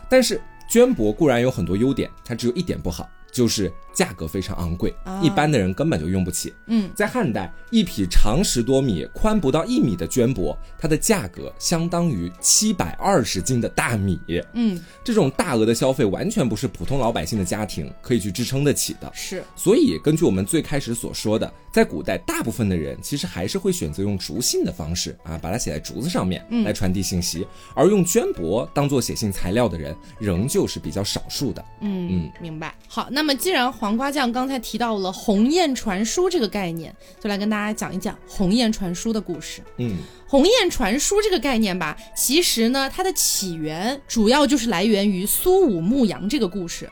[0.08, 0.40] 但是
[0.70, 3.06] 绢帛固然有很多优点，它只有一点不好。
[3.30, 6.54] 就是价格非常昂贵，一般的人根本就用不起。
[6.66, 14.20] 嗯，在汉代，一匹长十多米、宽不到一米的绢帛，它的价格相当于七百二十斤的大米。
[14.52, 19.10] 嗯，这种大额的消费完全不是普通老百姓的家庭可以去支撑得起的。
[19.12, 31.64] 是，所以根据我们最开始所说的，在古代，大部分的人其实还是会选择用竹信的方式啊，把它写在竹子上面来传递信息，而用绢帛当做写信材料的人，仍旧是比较少数的。
[31.80, 32.72] 嗯嗯，明白。
[32.86, 39.62] 好，那么既然黄瓜酱刚才提到了鸿雁传书这个概念，就来跟大家讲一讲鸿雁传书的故事。
[39.78, 39.96] 嗯，
[40.26, 46.90] 鸿雁传书这个概念吧，其实呢，它的起源主要就是来源于苏武牧羊这个故事。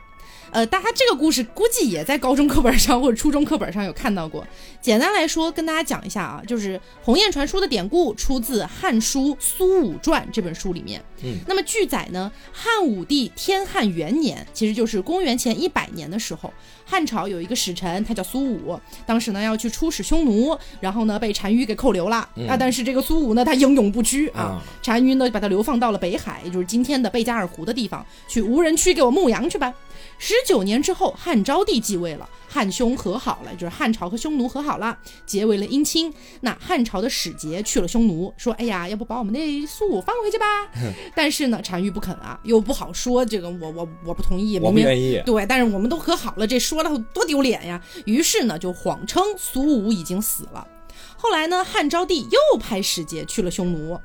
[0.57, 4.43] 呃，大家这个故事估计也在高中课本上或者初中课本上有看到过。
[4.81, 10.99] 简单来说，跟大家讲一下啊，就是鸿雁传书的典故出自《汉书·苏武传》这本书里面。
[11.23, 16.51] 嗯，那么据载呢，汉武帝天汉元年，其实就是公元前一百年的时候，
[16.87, 22.17] 汉朝有一个使臣，他叫苏武，当时呢要去出使匈奴，然后呢被单于给扣留了
[22.49, 22.57] 啊。
[22.59, 29.71] 但是这个苏武呢，他英勇不屈啊，单于呢把他流放到了北海，也就是今天的贝加尔湖的地方，去无人区给我牧羊去吧。
[30.19, 36.13] 十九年之后，汉昭帝继位了，汉匈和好了，就是汉朝和匈奴和好了，结为了姻亲。
[36.41, 40.47] 那汉朝的使节去了匈奴，说：“哎呀，要不把我们那苏武放回去吧？”
[41.15, 45.21] 但是呢，单于不肯啊，又不好说，这个我我我不同意，我不愿意。
[45.27, 47.83] 对，但是我们都和好了，这说了多丢脸呀！
[48.07, 50.67] 于是呢，就谎称苏武已经死了。
[51.27, 54.01] 后来呢，汉昭帝又派使节去了匈奴，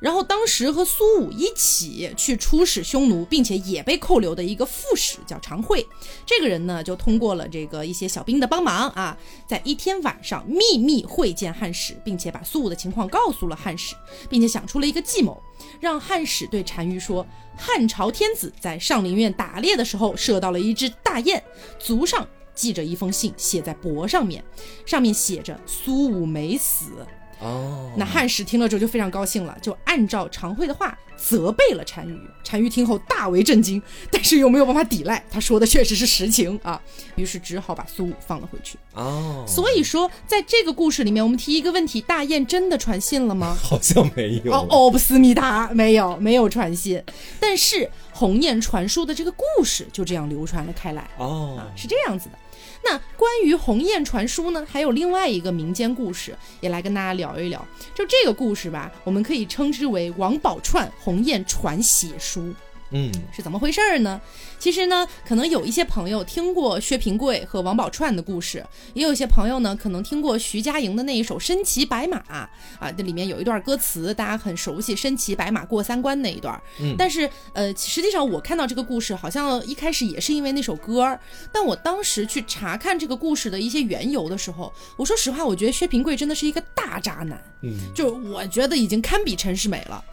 [0.00, 5.86] 然后当时和苏武一起去出使匈奴，并且也被扣留的一个副使叫常惠，
[6.24, 9.14] 这个人呢就通过了这个一些小兵的帮忙啊，
[9.46, 13.94] 在一天晚上秘密会见汉使，并且把苏武的情况告诉了汉使，
[14.30, 15.38] 并且想出了一个计谋，
[15.78, 21.44] 让汉使对单于说，汉朝天子在上林苑打猎的时候射到了一只大雁，
[21.78, 22.26] 足上。
[22.54, 24.42] 记着一封信，写在帛上面，
[24.86, 27.06] 上面写着苏武没死。
[27.40, 32.16] 哦，那汉使听了之后就非常高兴了，就按照常惠的话责备了单于。
[32.48, 36.80] 单于听后大为震惊，但是又没有办法抵赖，他说的确实是实情啊，
[37.16, 38.78] 于是只好把苏武放了回去。
[38.94, 43.56] 哦，所以说在这个故事里面，我们提一个问题：大雁真的传信了吗？
[43.60, 44.52] 好像没有。
[44.52, 47.02] 哦，哦，不思密达，没有， 没有传信。
[47.40, 51.10] 但是鸿雁传书的这个故事就这样流传了开来。
[51.18, 52.38] 哦，是这样子的。
[52.84, 57.66] 那关于鸿雁传书呢，还有另外一个民间故事，也来跟大家聊一聊。
[57.94, 62.52] 就这个故事吧，我们可以称之为王宝钏鸿雁传血书。
[62.92, 64.20] 嗯，是怎么回事儿呢？
[64.58, 72.48] 其实呢，可能有一些朋友听过薛平贵和王宝钏的故事，也有一些朋友呢，可能听过徐佳莹的那一首《身骑白马》啊，
[72.96, 76.60] 这里面有一段歌词，大家很熟悉，“身骑白马过三关”那一段。
[76.80, 81.18] 嗯，但是呃，实际上我看到这个故事，好像一开始也是因为那首歌，
[81.50, 90.04] 但我当时去查看这个故事的一些缘由的时候，我说实话，我觉得薛平贵真的是一个大渣男，嗯，就我觉得已经堪比陈世美了。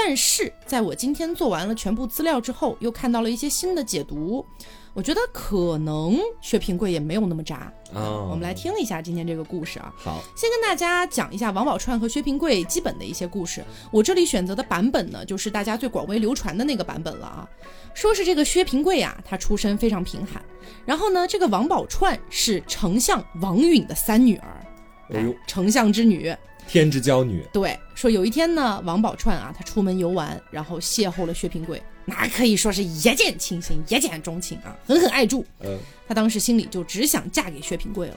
[0.00, 4.46] 但是在我今天做完了全部资料之后，又看到了一些新的解读。
[4.94, 8.22] 我觉得可能薛平贵也没有那么渣啊。
[8.30, 9.92] 我们来听一下今天这个故事啊。
[9.96, 13.64] 好，先跟大家讲一下王宝钏和薛平贵基本的一些故事。
[13.90, 17.48] 我这里选择的版本呢，就是大家最广为流传的那个版本了啊。
[17.92, 20.40] 说是这个薛平贵啊，他出身非常贫寒，
[20.86, 24.64] 然后呢，这个王宝钏是丞相王允的三女儿，
[25.12, 26.32] 哎呦，丞相之女。
[26.68, 35.42] 天之娇女，对，说有一天呢，王宝钏啊，她出门游玩，然后邂逅了薛平贵，那可以说是一见倾心，一见钟情啊，狠狠爱住。
[35.60, 38.16] 嗯，她当时心里就只想嫁给薛平贵了。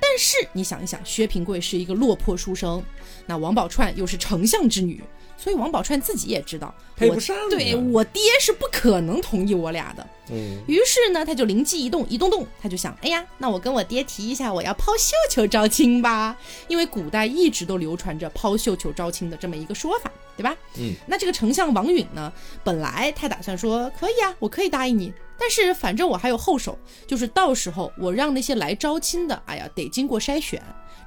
[0.00, 2.82] 但是你想一想，薛平贵是一个落魄书生，
[3.24, 5.00] 那王宝钏又是丞相之女。
[5.42, 7.36] 所以王宝钏自己也知道，配不上。
[7.50, 10.06] 对我爹是不可能同意我俩的。
[10.30, 16.38] 嗯，于是呢，他就灵机一动，一动动，他就想，哎呀，那我跟我爹提一下，我要抛绣球招亲吧。
[16.68, 20.56] 因为古代一直都流传着抛绣球招亲的这么一个说法，对吧？
[20.78, 22.32] 嗯，那这个丞相王允呢，
[22.62, 25.12] 本来他打算说，可以啊，我可以答应你。
[25.36, 30.62] 但是反正我还有后手，就是到时候我让那些来招亲的，哎呀，得经过筛选。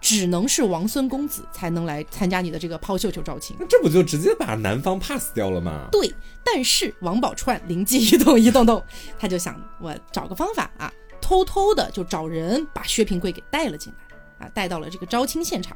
[0.05, 5.87] 只能是王孙公子才能来参加你的这个抛绣球招亲，那这不就直接把男方 pass 掉了吗？
[5.91, 8.83] 对，但是王宝钏灵机一动， 一动动，
[9.17, 13.91] 他就想，我找个方法啊，偷偷的就找人把薛平贵给带了进
[14.39, 15.75] 来，啊，带到了这个招亲现场。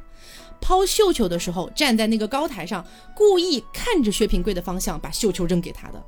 [0.60, 6.00] 抛绣球的时候，站在那个高台上，故意看着薛平贵的方向，把绣球扔给他的。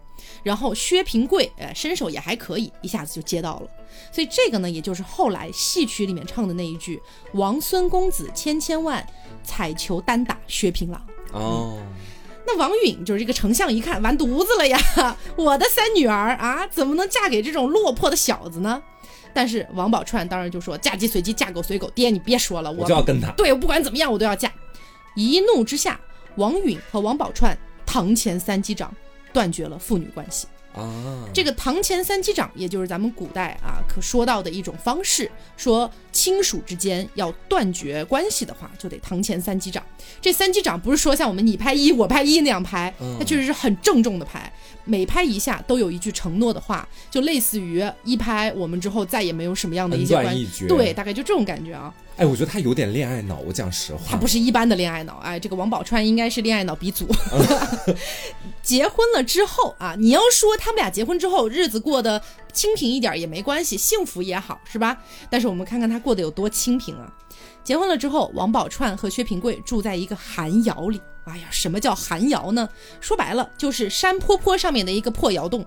[0.42, 3.68] 然后薛平贵，呃，身手也还可以，一下子就接到了。
[4.10, 7.00] 所以这个呢，也就是后来戏曲里面唱的那一句
[7.34, 9.06] “王孙公子千千万，
[9.42, 11.00] 彩球单打薛平郎”。
[11.32, 11.78] 哦，
[12.46, 14.78] 那王允就是这个丞相，一看完犊子了呀！
[15.36, 18.82] 我的三女儿啊，怎么能嫁给这种落魄的小子呢？
[19.34, 23.30] 但是王宝钏当然就说：“嫁鸡随鸡，嫁狗随狗。”爹，你别说了，我就要跟他。
[23.32, 24.52] 对，我不管怎么样，我都要嫁。
[25.14, 25.98] 一怒之下，
[26.36, 28.94] 王允和王宝钏堂前三击掌，
[29.32, 30.46] 断绝了父女关系。
[30.74, 39.82] 啊，这个堂前三击掌，也就是咱们古代啊可说到的一种方式，说亲属之间要断绝关系的话，就得堂前三击掌。
[40.20, 44.52] 这三击掌不是说像我们你拍一我拍一那样拍，它确实是很郑重的拍。
[44.84, 51.94] 每拍一下都有一句承诺的话，就类似于一拍我们之后再也没有什么样的一些关系，对，大概就这种感觉啊。
[52.16, 55.18] 哎，我觉得他有点恋爱脑，我讲实话，他不是一般的恋爱脑。
[55.18, 57.06] 哎，这个王宝钏应该是恋爱脑鼻祖。
[58.60, 62.20] 结婚了之后啊，你要说他们俩结婚之后日子过得
[62.52, 64.96] 清贫一点也没关系，幸福也好，是吧？
[65.30, 67.12] 但是我们看看他过得有多清贫啊。
[67.64, 71.00] 结婚了之后，王宝钏和薛平贵住在一个寒窑里。
[71.24, 72.68] 哎呀，什么叫寒窑呢？
[73.00, 75.64] 说白了就是山坡坡上面的一个破窑洞。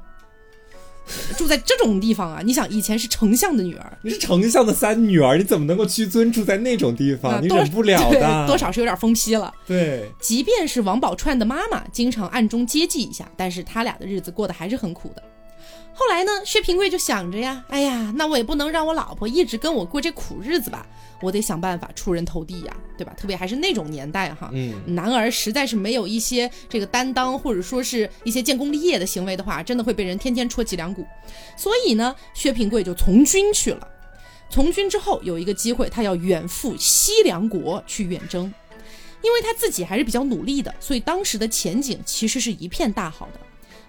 [1.38, 2.42] 住在这种地方啊！
[2.44, 7.40] 你想，以前是丞相的女儿，你是丞相的三女儿，你怎么能够屈尊住在那种地方？
[7.44, 9.54] 你忍不了的，多少是有点疯批了。
[9.68, 15.22] 对，即便是王宝钏的妈妈经常暗中接济一下，但是他俩的日子过得还是很苦的。
[15.98, 20.86] 后来呢，薛平贵就想着呀，哎呀，那我也不能让我老婆一直跟我过这苦日子吧，
[21.22, 23.14] 我得想办法出人头地呀，对吧？
[23.18, 31.06] 特别还是那种年代哈，嗯，男儿实在是没有一些这个担当，或者说是一些建功立业的行为的话，真的会被人天天戳脊梁骨。
[31.56, 33.88] 所以呢，薛平贵就从军去了。
[34.50, 38.54] 从军之后有一个机会，他要远赴西凉国去远征，
[39.22, 43.40] 因为他自己还是比较努力的，所以当时的前景其实是一片大好的。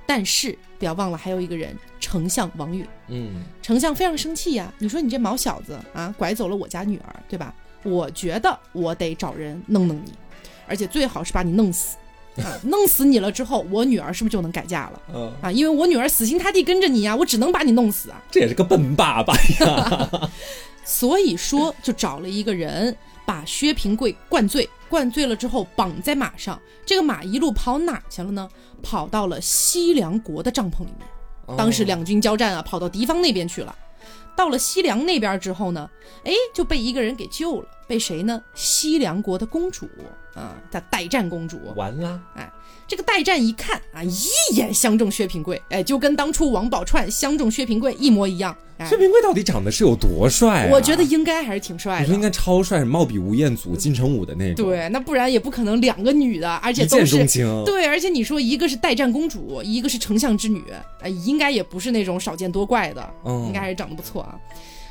[0.06, 2.86] 但是不要忘了，还有一个人，丞相王允。
[3.08, 4.72] 嗯，丞相非常生气呀！
[4.78, 7.52] 你说你这毛小子啊，拐走了我家女儿，对吧？
[7.82, 10.12] 我觉得我得找人弄弄你，
[10.66, 11.96] 而且最好是把你弄死。
[12.38, 15.02] 啊， 弄死你了之后，我女儿是不是就能改嫁了？
[15.14, 18.22] 嗯啊，因为我女儿死心塌地跟着你呀，我只能把你弄死啊！
[18.30, 20.30] 这也是个笨爸爸呀！
[20.84, 24.68] 所以说，就找了一个人把薛平贵灌醉。
[24.88, 28.48] 灌醉了之后，绑在马上，这个马一路跑哪去了呢？
[28.82, 31.56] 跑到了西凉国的帐篷里面。
[31.56, 33.74] 当时两军交战啊，跑到敌方那边去了。
[34.36, 35.88] 到了西凉那边之后呢，
[36.24, 37.68] 哎，就被一个人给救了。
[37.86, 38.42] 被谁呢？
[38.54, 39.88] 西凉国的公主
[40.34, 41.58] 啊，叫代战公主。
[41.74, 42.52] 完了，哎。
[42.88, 48.56] 这个代战一看啊，一眼相中薛平贵，哎，就跟当初王宝钏相中薛平贵一模一样。
[48.88, 50.68] 薛平贵到底长得是有多帅？
[50.70, 52.00] 我觉得应该还是挺帅的。
[52.00, 54.66] 我觉得应该超帅，貌比吴彦祖、金城武的那种。
[54.66, 57.16] 对，那不然也不可能两个女的，而且都是
[57.64, 60.62] 对，而且你说一个是代战公主，一个是丞相之女，
[61.00, 64.36] 哎，应该也不是那种少见多怪的，应该还是长得不错啊。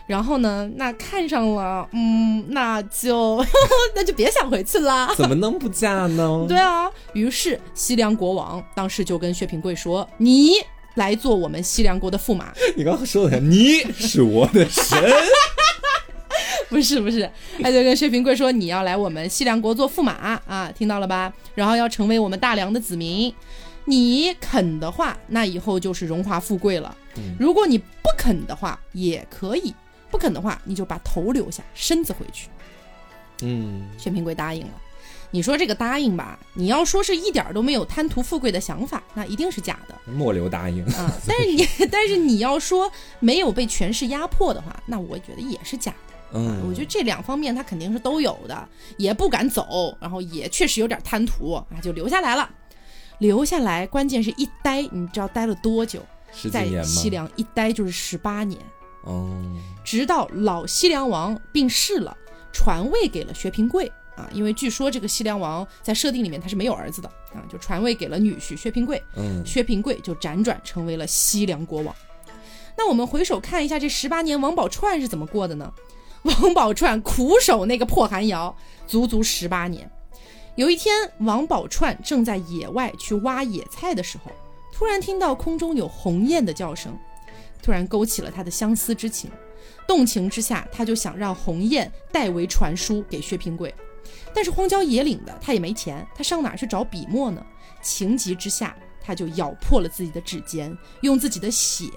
[0.08, 0.70] 然后呢？
[0.76, 3.44] 那看上了，嗯，那就
[3.96, 5.10] 那就别想回去了。
[5.16, 6.46] 怎么能不嫁呢？
[6.48, 6.90] 对啊。
[7.14, 10.52] 于是西凉国王当时就跟薛平贵说：“你
[10.96, 12.54] 来做我们西凉国的驸马。
[12.78, 15.02] ”你刚刚说的，你是我的神。
[16.70, 17.30] 不是不是，
[17.62, 20.14] 他就跟薛平贵说：“你要来我们西凉国做驸马
[20.46, 21.32] 啊，听到了吧？
[21.56, 23.34] 然后要成为我们大梁的子民。
[23.86, 26.96] 你肯的话，那以后就是荣华富贵了。”
[27.40, 29.72] 如果你不肯的话，也可以；
[30.10, 32.50] 不肯的话，你就把头留下，身子回去。
[33.42, 34.74] 嗯，薛平贵答应了。
[35.32, 39.96] 你说这个答应吧，你要说是一点都没有贪图富贵的想法，那一定是假的。
[40.12, 42.90] 末流答应啊，但是你 但是你要说
[43.20, 46.14] 没有被权势压迫的话，那我觉得也是假的。
[46.34, 52.50] 嗯，我觉得这两方面他肯定是都有的，也不敢走，然后也确实有点贪图啊，就留下来了。
[53.18, 56.02] 留下来，关键是一待，你知道待了多久？
[56.52, 58.60] 在西凉一待就是十八年。
[59.06, 59.42] 哦，
[59.84, 62.16] 直到老西凉王病逝了，
[62.52, 63.92] 传位给了薛平贵。
[64.16, 69.04] 啊，因为据说这个西凉王在设定里面他是没有儿子的啊，就传位给了女婿薛平贵。
[69.16, 71.94] 嗯，薛平贵就辗转成为了西凉国王。
[72.78, 75.70] 那我们回首看一下这十八年，王宝钏是怎么过的呢？
[76.24, 78.56] 王宝钏苦守那个破寒窑，
[78.88, 79.92] 足足十八年。
[80.56, 84.32] 有一天，王宝钏正在野外去挖野菜的时候，
[84.72, 86.98] 突然听到空中有鸿雁的叫声，
[87.66, 89.32] 突然勾起了他的相思之情。
[89.88, 93.74] 动情之下，他就想让鸿雁代为传书给薛平贵。
[94.36, 97.44] 但是荒郊野岭的，他也没钱，他上哪去找笔墨呢？
[97.82, 101.90] 情急之下，他就咬破了自己的指尖，用自己的血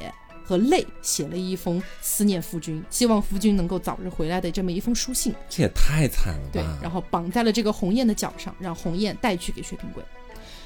[0.43, 5.35] 和泪写了一封思念夫君，希望夫君能够早日回来的这么一封书信。
[5.51, 6.51] 这也太惨了吧！
[6.53, 10.03] 对，然后绑在了这个鸿雁的脚上，让鸿雁带去给薛平贵。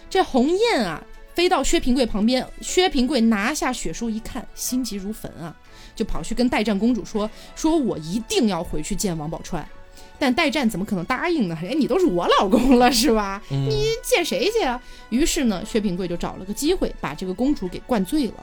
[0.08, 1.02] 这鸿雁啊，
[1.34, 5.54] 飞到薛平贵旁边，薛平贵拿下血书一看，心急如焚啊，
[5.94, 9.64] 就跑去跟代战公主说：“说我一定要回去见王宝钏。”
[10.18, 11.58] 但代战怎么可能答应呢？
[11.62, 13.42] 哎，你都是我老公了，是吧？
[13.48, 14.80] 你见谁去啊？
[15.10, 18.34] 于是呢，薛平贵就找了个机会，把这个公主给灌醉了。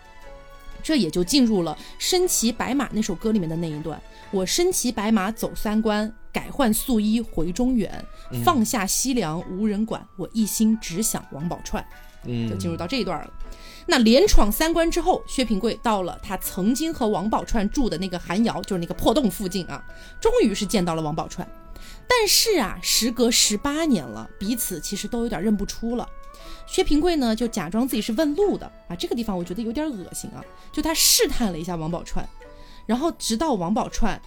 [0.82, 8.04] 这也就进入了《身骑白马》那首歌里面的那一段：“我身骑白马走三关，改换素衣回中原，
[8.44, 11.84] 放下西凉无人管，我一心只想王宝钏。”
[12.24, 13.32] 嗯，就进入到这一段了。
[13.86, 19.84] 那连闯三关之后，薛平贵到了他曾经和王宝钏住的那个寒窑，就是那个破洞附近啊，
[20.22, 21.46] 终于是见到了王宝钏。
[22.08, 26.08] 但是啊，时隔十八年了，彼此其实都有点认不出了。
[26.68, 30.44] 薛平贵呢，就假装自己是问路的啊，这个地方我觉得有点恶心啊。
[30.72, 32.24] 就他试探了一下王宝钏，
[32.86, 34.18] 然后直到王宝钏。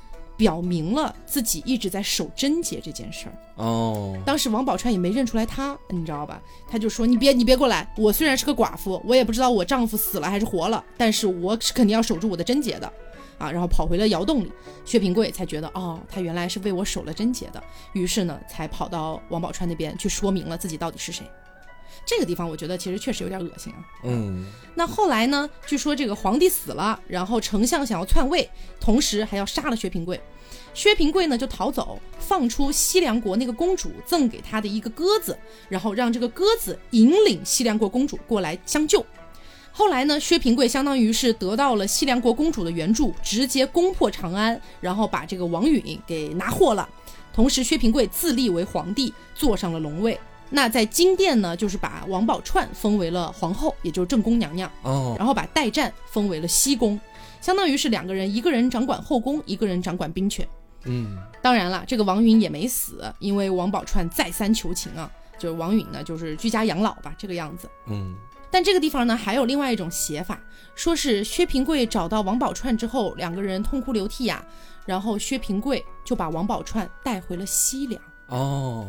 [0.42, 4.20] 表明了自己一直在守贞洁这件事儿哦。
[4.26, 6.42] 当时王宝钏也没认出来他，你知道吧？
[6.68, 7.88] 他就说：“你别，你别过来！
[7.96, 12.92] 我虽然是个寡妇，我也不知道我丈夫死了还是活了，但是我是肯定要守住我的贞洁的
[13.38, 14.50] 啊！”然后跑回了窑洞里，
[14.84, 17.62] 薛平贵才觉得哦，他原来是为我守了贞洁的，
[17.92, 21.24] 于是呢，才跑到王宝钏那边去说明了自己到底是谁。
[22.04, 23.78] 这个地方我觉得其实确实有点恶心啊。
[24.04, 24.46] 嗯。
[24.74, 25.48] 那后来呢？
[25.66, 28.48] 据说这个皇帝死了，然后丞相想要篡位，
[28.80, 30.20] 同时还要杀了薛平贵。
[30.74, 35.38] 薛平贵呢就逃走，放出西凉国那个公主赠给他的一个鸽子，
[35.68, 39.04] 然后让这个鸽子引领西凉国公主过来相救。
[39.70, 46.88] 后来呢，薛平贵相当于是得到了西凉国公主的援助，直接攻破长安，然后把这个王允给拿获了。
[47.34, 50.18] 同时，薛平贵自立为皇帝，坐上了龙位。
[50.54, 57.00] 那在金殿呢，就是把王宝钏封为了皇后，也就是正宫娘娘哦，然后把代战封为了西宫，
[57.40, 60.46] 相当于是两个人，一个人掌管后宫，一个人掌管兵权。
[60.84, 67.66] 嗯，当然了，这个王允也没死，因为王宝钏再三求情啊，就是王允呢，就是居家养老吧，这个样子。
[67.86, 68.14] 嗯，
[68.50, 70.38] 但这个地方呢，还有另外一种写法，
[70.74, 74.44] 说是薛平贵找到王宝钏之后，两个人痛哭流涕呀，
[74.84, 78.02] 然后薛平贵就把王宝钏带回了西凉。
[78.26, 78.86] 哦，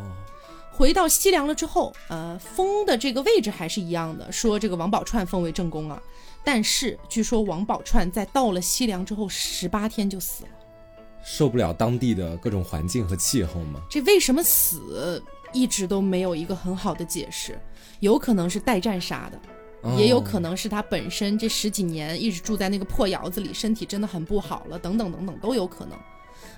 [0.76, 6.02] 回到西凉了之后，呃，封的这个位置还是一样的，说这个王宝钏封为正宫啊，
[6.42, 10.50] 但是据说王宝钏在到了西凉之后十八天就死了。
[11.24, 13.80] 受不了当地的各种环境和气候吗？
[13.88, 15.22] 这为什么死
[15.52, 17.56] 一直都没有一个很好的解释？
[18.00, 25.96] 有可能是代战杀的，也有可能是他本身这十几年一直住在那个破窑子里，身体真的很不好了，等等等等都有可能。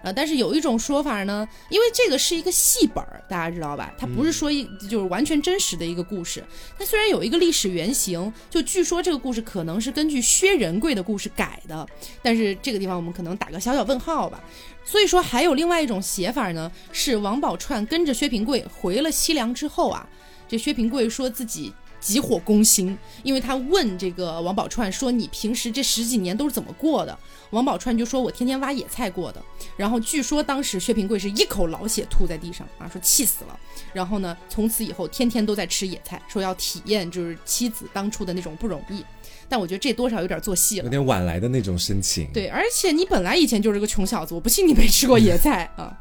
[0.02, 3.92] 呃，但是有一种说法呢，因为这个是一个戏本儿，大家知道吧？
[3.98, 6.44] 它不是说一就是完全真实的一个故事。
[6.78, 11.86] 它虽然有一个历史原型，就据说这个故事可能是根据薛仁贵的故事改的，
[12.22, 14.42] 但是这个地方我们可能打个小小问号吧。
[14.84, 20.08] 所以说，还有另外一种写法呢，是王宝钏跟着薛平贵回了西凉之后啊，
[20.46, 21.72] 这薛平贵说自己。
[22.00, 27.18] 急火攻心，因为他问这个王宝钏说：“你平时这十几年都是怎么过的？”
[27.50, 29.42] 王宝钏就说：“我天天挖野菜过的。”
[29.76, 33.58] 然后据说当时薛平贵是一口老血吐在地上啊，说气死了。
[33.92, 39.04] 然后呢，从此以后天天都在吃野菜，说要体验就是妻子当初的那种不容易。
[39.48, 42.28] 但我觉得这多少有点做戏了，有点晚来的那种深情。
[42.32, 45.96] 对，而且你本来以前就是个穷小子，我不信你没吃过野菜啊。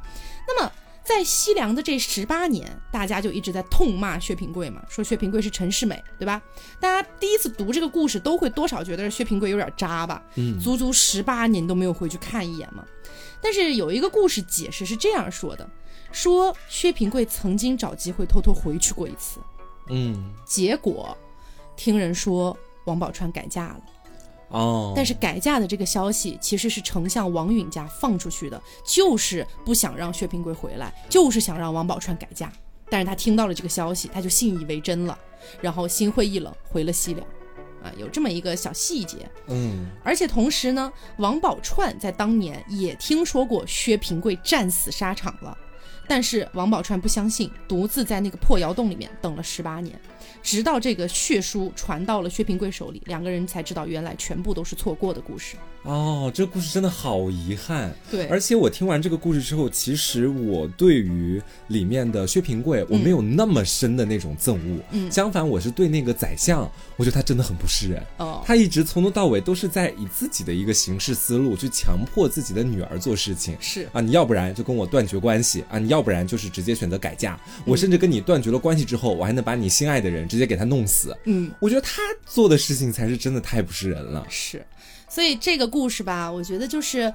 [0.48, 0.72] 那么。
[1.06, 6.42] 在西凉的这十八年，大家就一直在痛骂薛平贵嘛，说薛平贵是陈世美，对吧？
[6.80, 10.24] 大家第一次读这个故事，都会多少觉得薛平贵有点渣吧？
[10.34, 12.84] 嗯，足足十八年都没有回去看一眼嘛。
[13.40, 15.70] 但是有一个故事解释是这样说的：
[16.12, 19.40] 说薛平贵曾经找机会偷偷回去过一次，
[19.90, 21.16] 嗯，结果
[21.76, 23.82] 听人说王宝钏改嫁了。
[24.50, 32.52] 哦，但是改嫁的这个消息其实是丞相王允家放出去的，就是不想让薛平贵回来，就是想让王宝钏改嫁。
[32.90, 35.18] 但是他听到了这个消息，他就信以为真了，
[35.60, 37.28] 然后心灰意冷回了西凉。
[37.84, 39.30] 啊，有这么一个小细节。
[39.48, 45.56] 嗯，而且同时呢，王宝钏在当年也听说过薛平贵战死沙场了，
[46.08, 50.00] 但是王宝钏不相信，独自在那个破窑洞里面等了十八年。
[50.42, 55.56] 直到这个血书传到了薛平贵手里，两个人才知道原来全部都是错过的故事。
[55.82, 57.94] 哦，这个故事真的好遗憾。
[58.10, 64.80] 对，而且我听完这个故事之后，其实我对于里面的薛平贵我没有那么深的那种憎恶。
[64.92, 68.04] 嗯，相反，我是对那个宰相，我觉得他真的很不是人。
[68.18, 73.56] 哦，他一直从头到尾都是在以自己的一个行事思路去强迫自己的女儿做事情。
[73.60, 77.40] 是啊，你要不然就跟我断绝关系啊，你要不然就是直接选择改嫁。
[77.66, 80.26] 我甚至跟你断绝了关系之后，我还能把你心爱的人。
[80.36, 84.26] 直接给他弄死，嗯，我觉得他做的事情才是真的太不是人了。
[84.28, 84.66] 是，
[85.08, 87.14] 所以这个故事吧，我觉得就是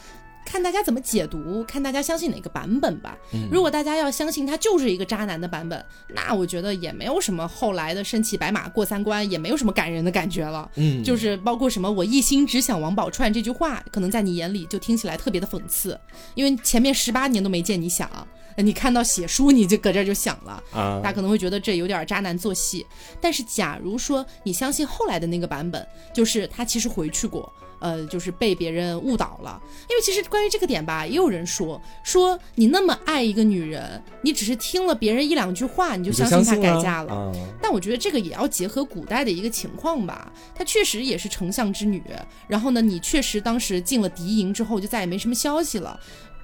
[0.51, 3.16] 看大家怎么解读，看大家相信哪个版本吧。
[3.53, 10.68] 如果大家要相信他就是一个渣男的版本，那我觉得也没有什么后来的身骑白马过三关，也没有什么感人的感觉了。
[10.74, 15.96] 嗯，就是包括什么我一心只想王宝钏这句话，可能在你眼里就听起来特别的讽刺，
[16.34, 18.11] 因为前面十八年都没见你想。
[18.57, 22.84] 你看到写书，你就搁这就想了啊，大家可能会觉得这有点渣男做戏。
[23.18, 27.51] 但是，假如说你相信后来的那个版本，就是他其实回去过，
[27.81, 29.61] 呃，就是被别人误导了。
[29.89, 37.33] 因为其实关于这个点吧，也有人说说你那么爱一个女人，你只是听了别人一两句话，你就相信她改嫁了。
[37.61, 42.03] 但我觉得这个也要结合古代的一个情况吧，她确实也是丞相之女，
[42.47, 45.99] 然后呢，你确实当时进了敌营之后，就再也没什么消息了。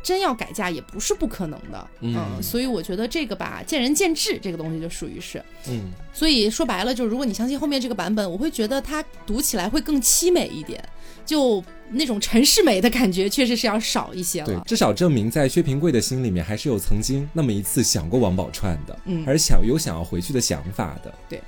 [0.06, 10.80] 真要改嫁也不是不可能的，嗯，所以我觉得这个吧，见仁见智，这个东西就属于是，嗯，所以说白了，就是如果你相信后面这个版本，我会觉得它读起来会更凄美一点，
[11.24, 14.46] 就那种陈世美的感觉，确实是要少一些了。
[14.46, 21.12] 对，至少证明在薛平贵的心里面，还是有曾经那么一次想过王宝钏的，嗯，而想有想要回去的想法的。
[21.28, 21.42] 对。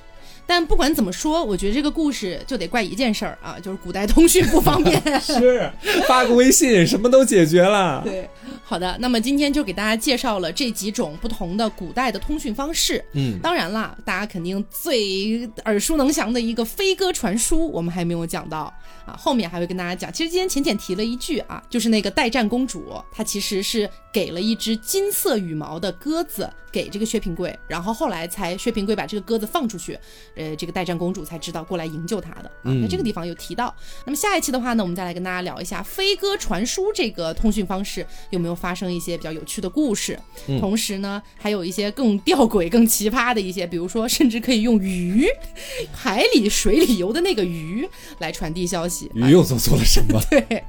[0.51, 4.99] 但不管怎么说，我觉得这个故事就得怪一件事儿啊，就是古代通讯不方便。
[5.21, 5.71] 是，
[6.09, 8.01] 发个微信什么都解决了。
[8.09, 8.27] 对，
[8.69, 13.03] 好的，那么今天就给大家介绍了这几种不同的古代的通讯方式。
[13.15, 18.71] 嗯，当然了，大家肯定最耳熟能详的一个飞鸽传书，我们还没有讲到
[19.07, 20.13] 啊，后面还会跟大家讲。
[20.13, 29.99] 其实今天浅浅提了一句啊，就是那个代战公主，她其实是给了一只金色羽毛的鸽子给这个薛平贵，然后后来才薛平贵把这个鸽子放出去。
[30.37, 33.75] 呃，这个代战公主才知道过来营救他的啊，那这个地方有提到。
[34.05, 40.19] 那么下一期的话呢，我们再来跟大家聊一下飞鸽传书这个通讯方式有没有发生一些比较有趣的故事。
[40.61, 45.27] 同时呢，还有一些更吊诡、更奇葩的一些，比如说甚至可以用鱼，
[45.93, 47.89] 海里、水里游的那个鱼
[48.19, 49.11] 来传递消息。
[49.15, 50.21] 鱼又做错了什么？
[50.29, 50.65] 对，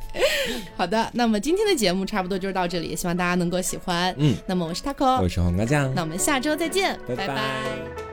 [0.77, 4.13] 好的，那么今天的节目差不多就是到这里，希望大家能够喜欢。
[4.17, 8.08] 嗯，那么我是 taco，我是黄瓜酱，那我们下周再见，拜拜。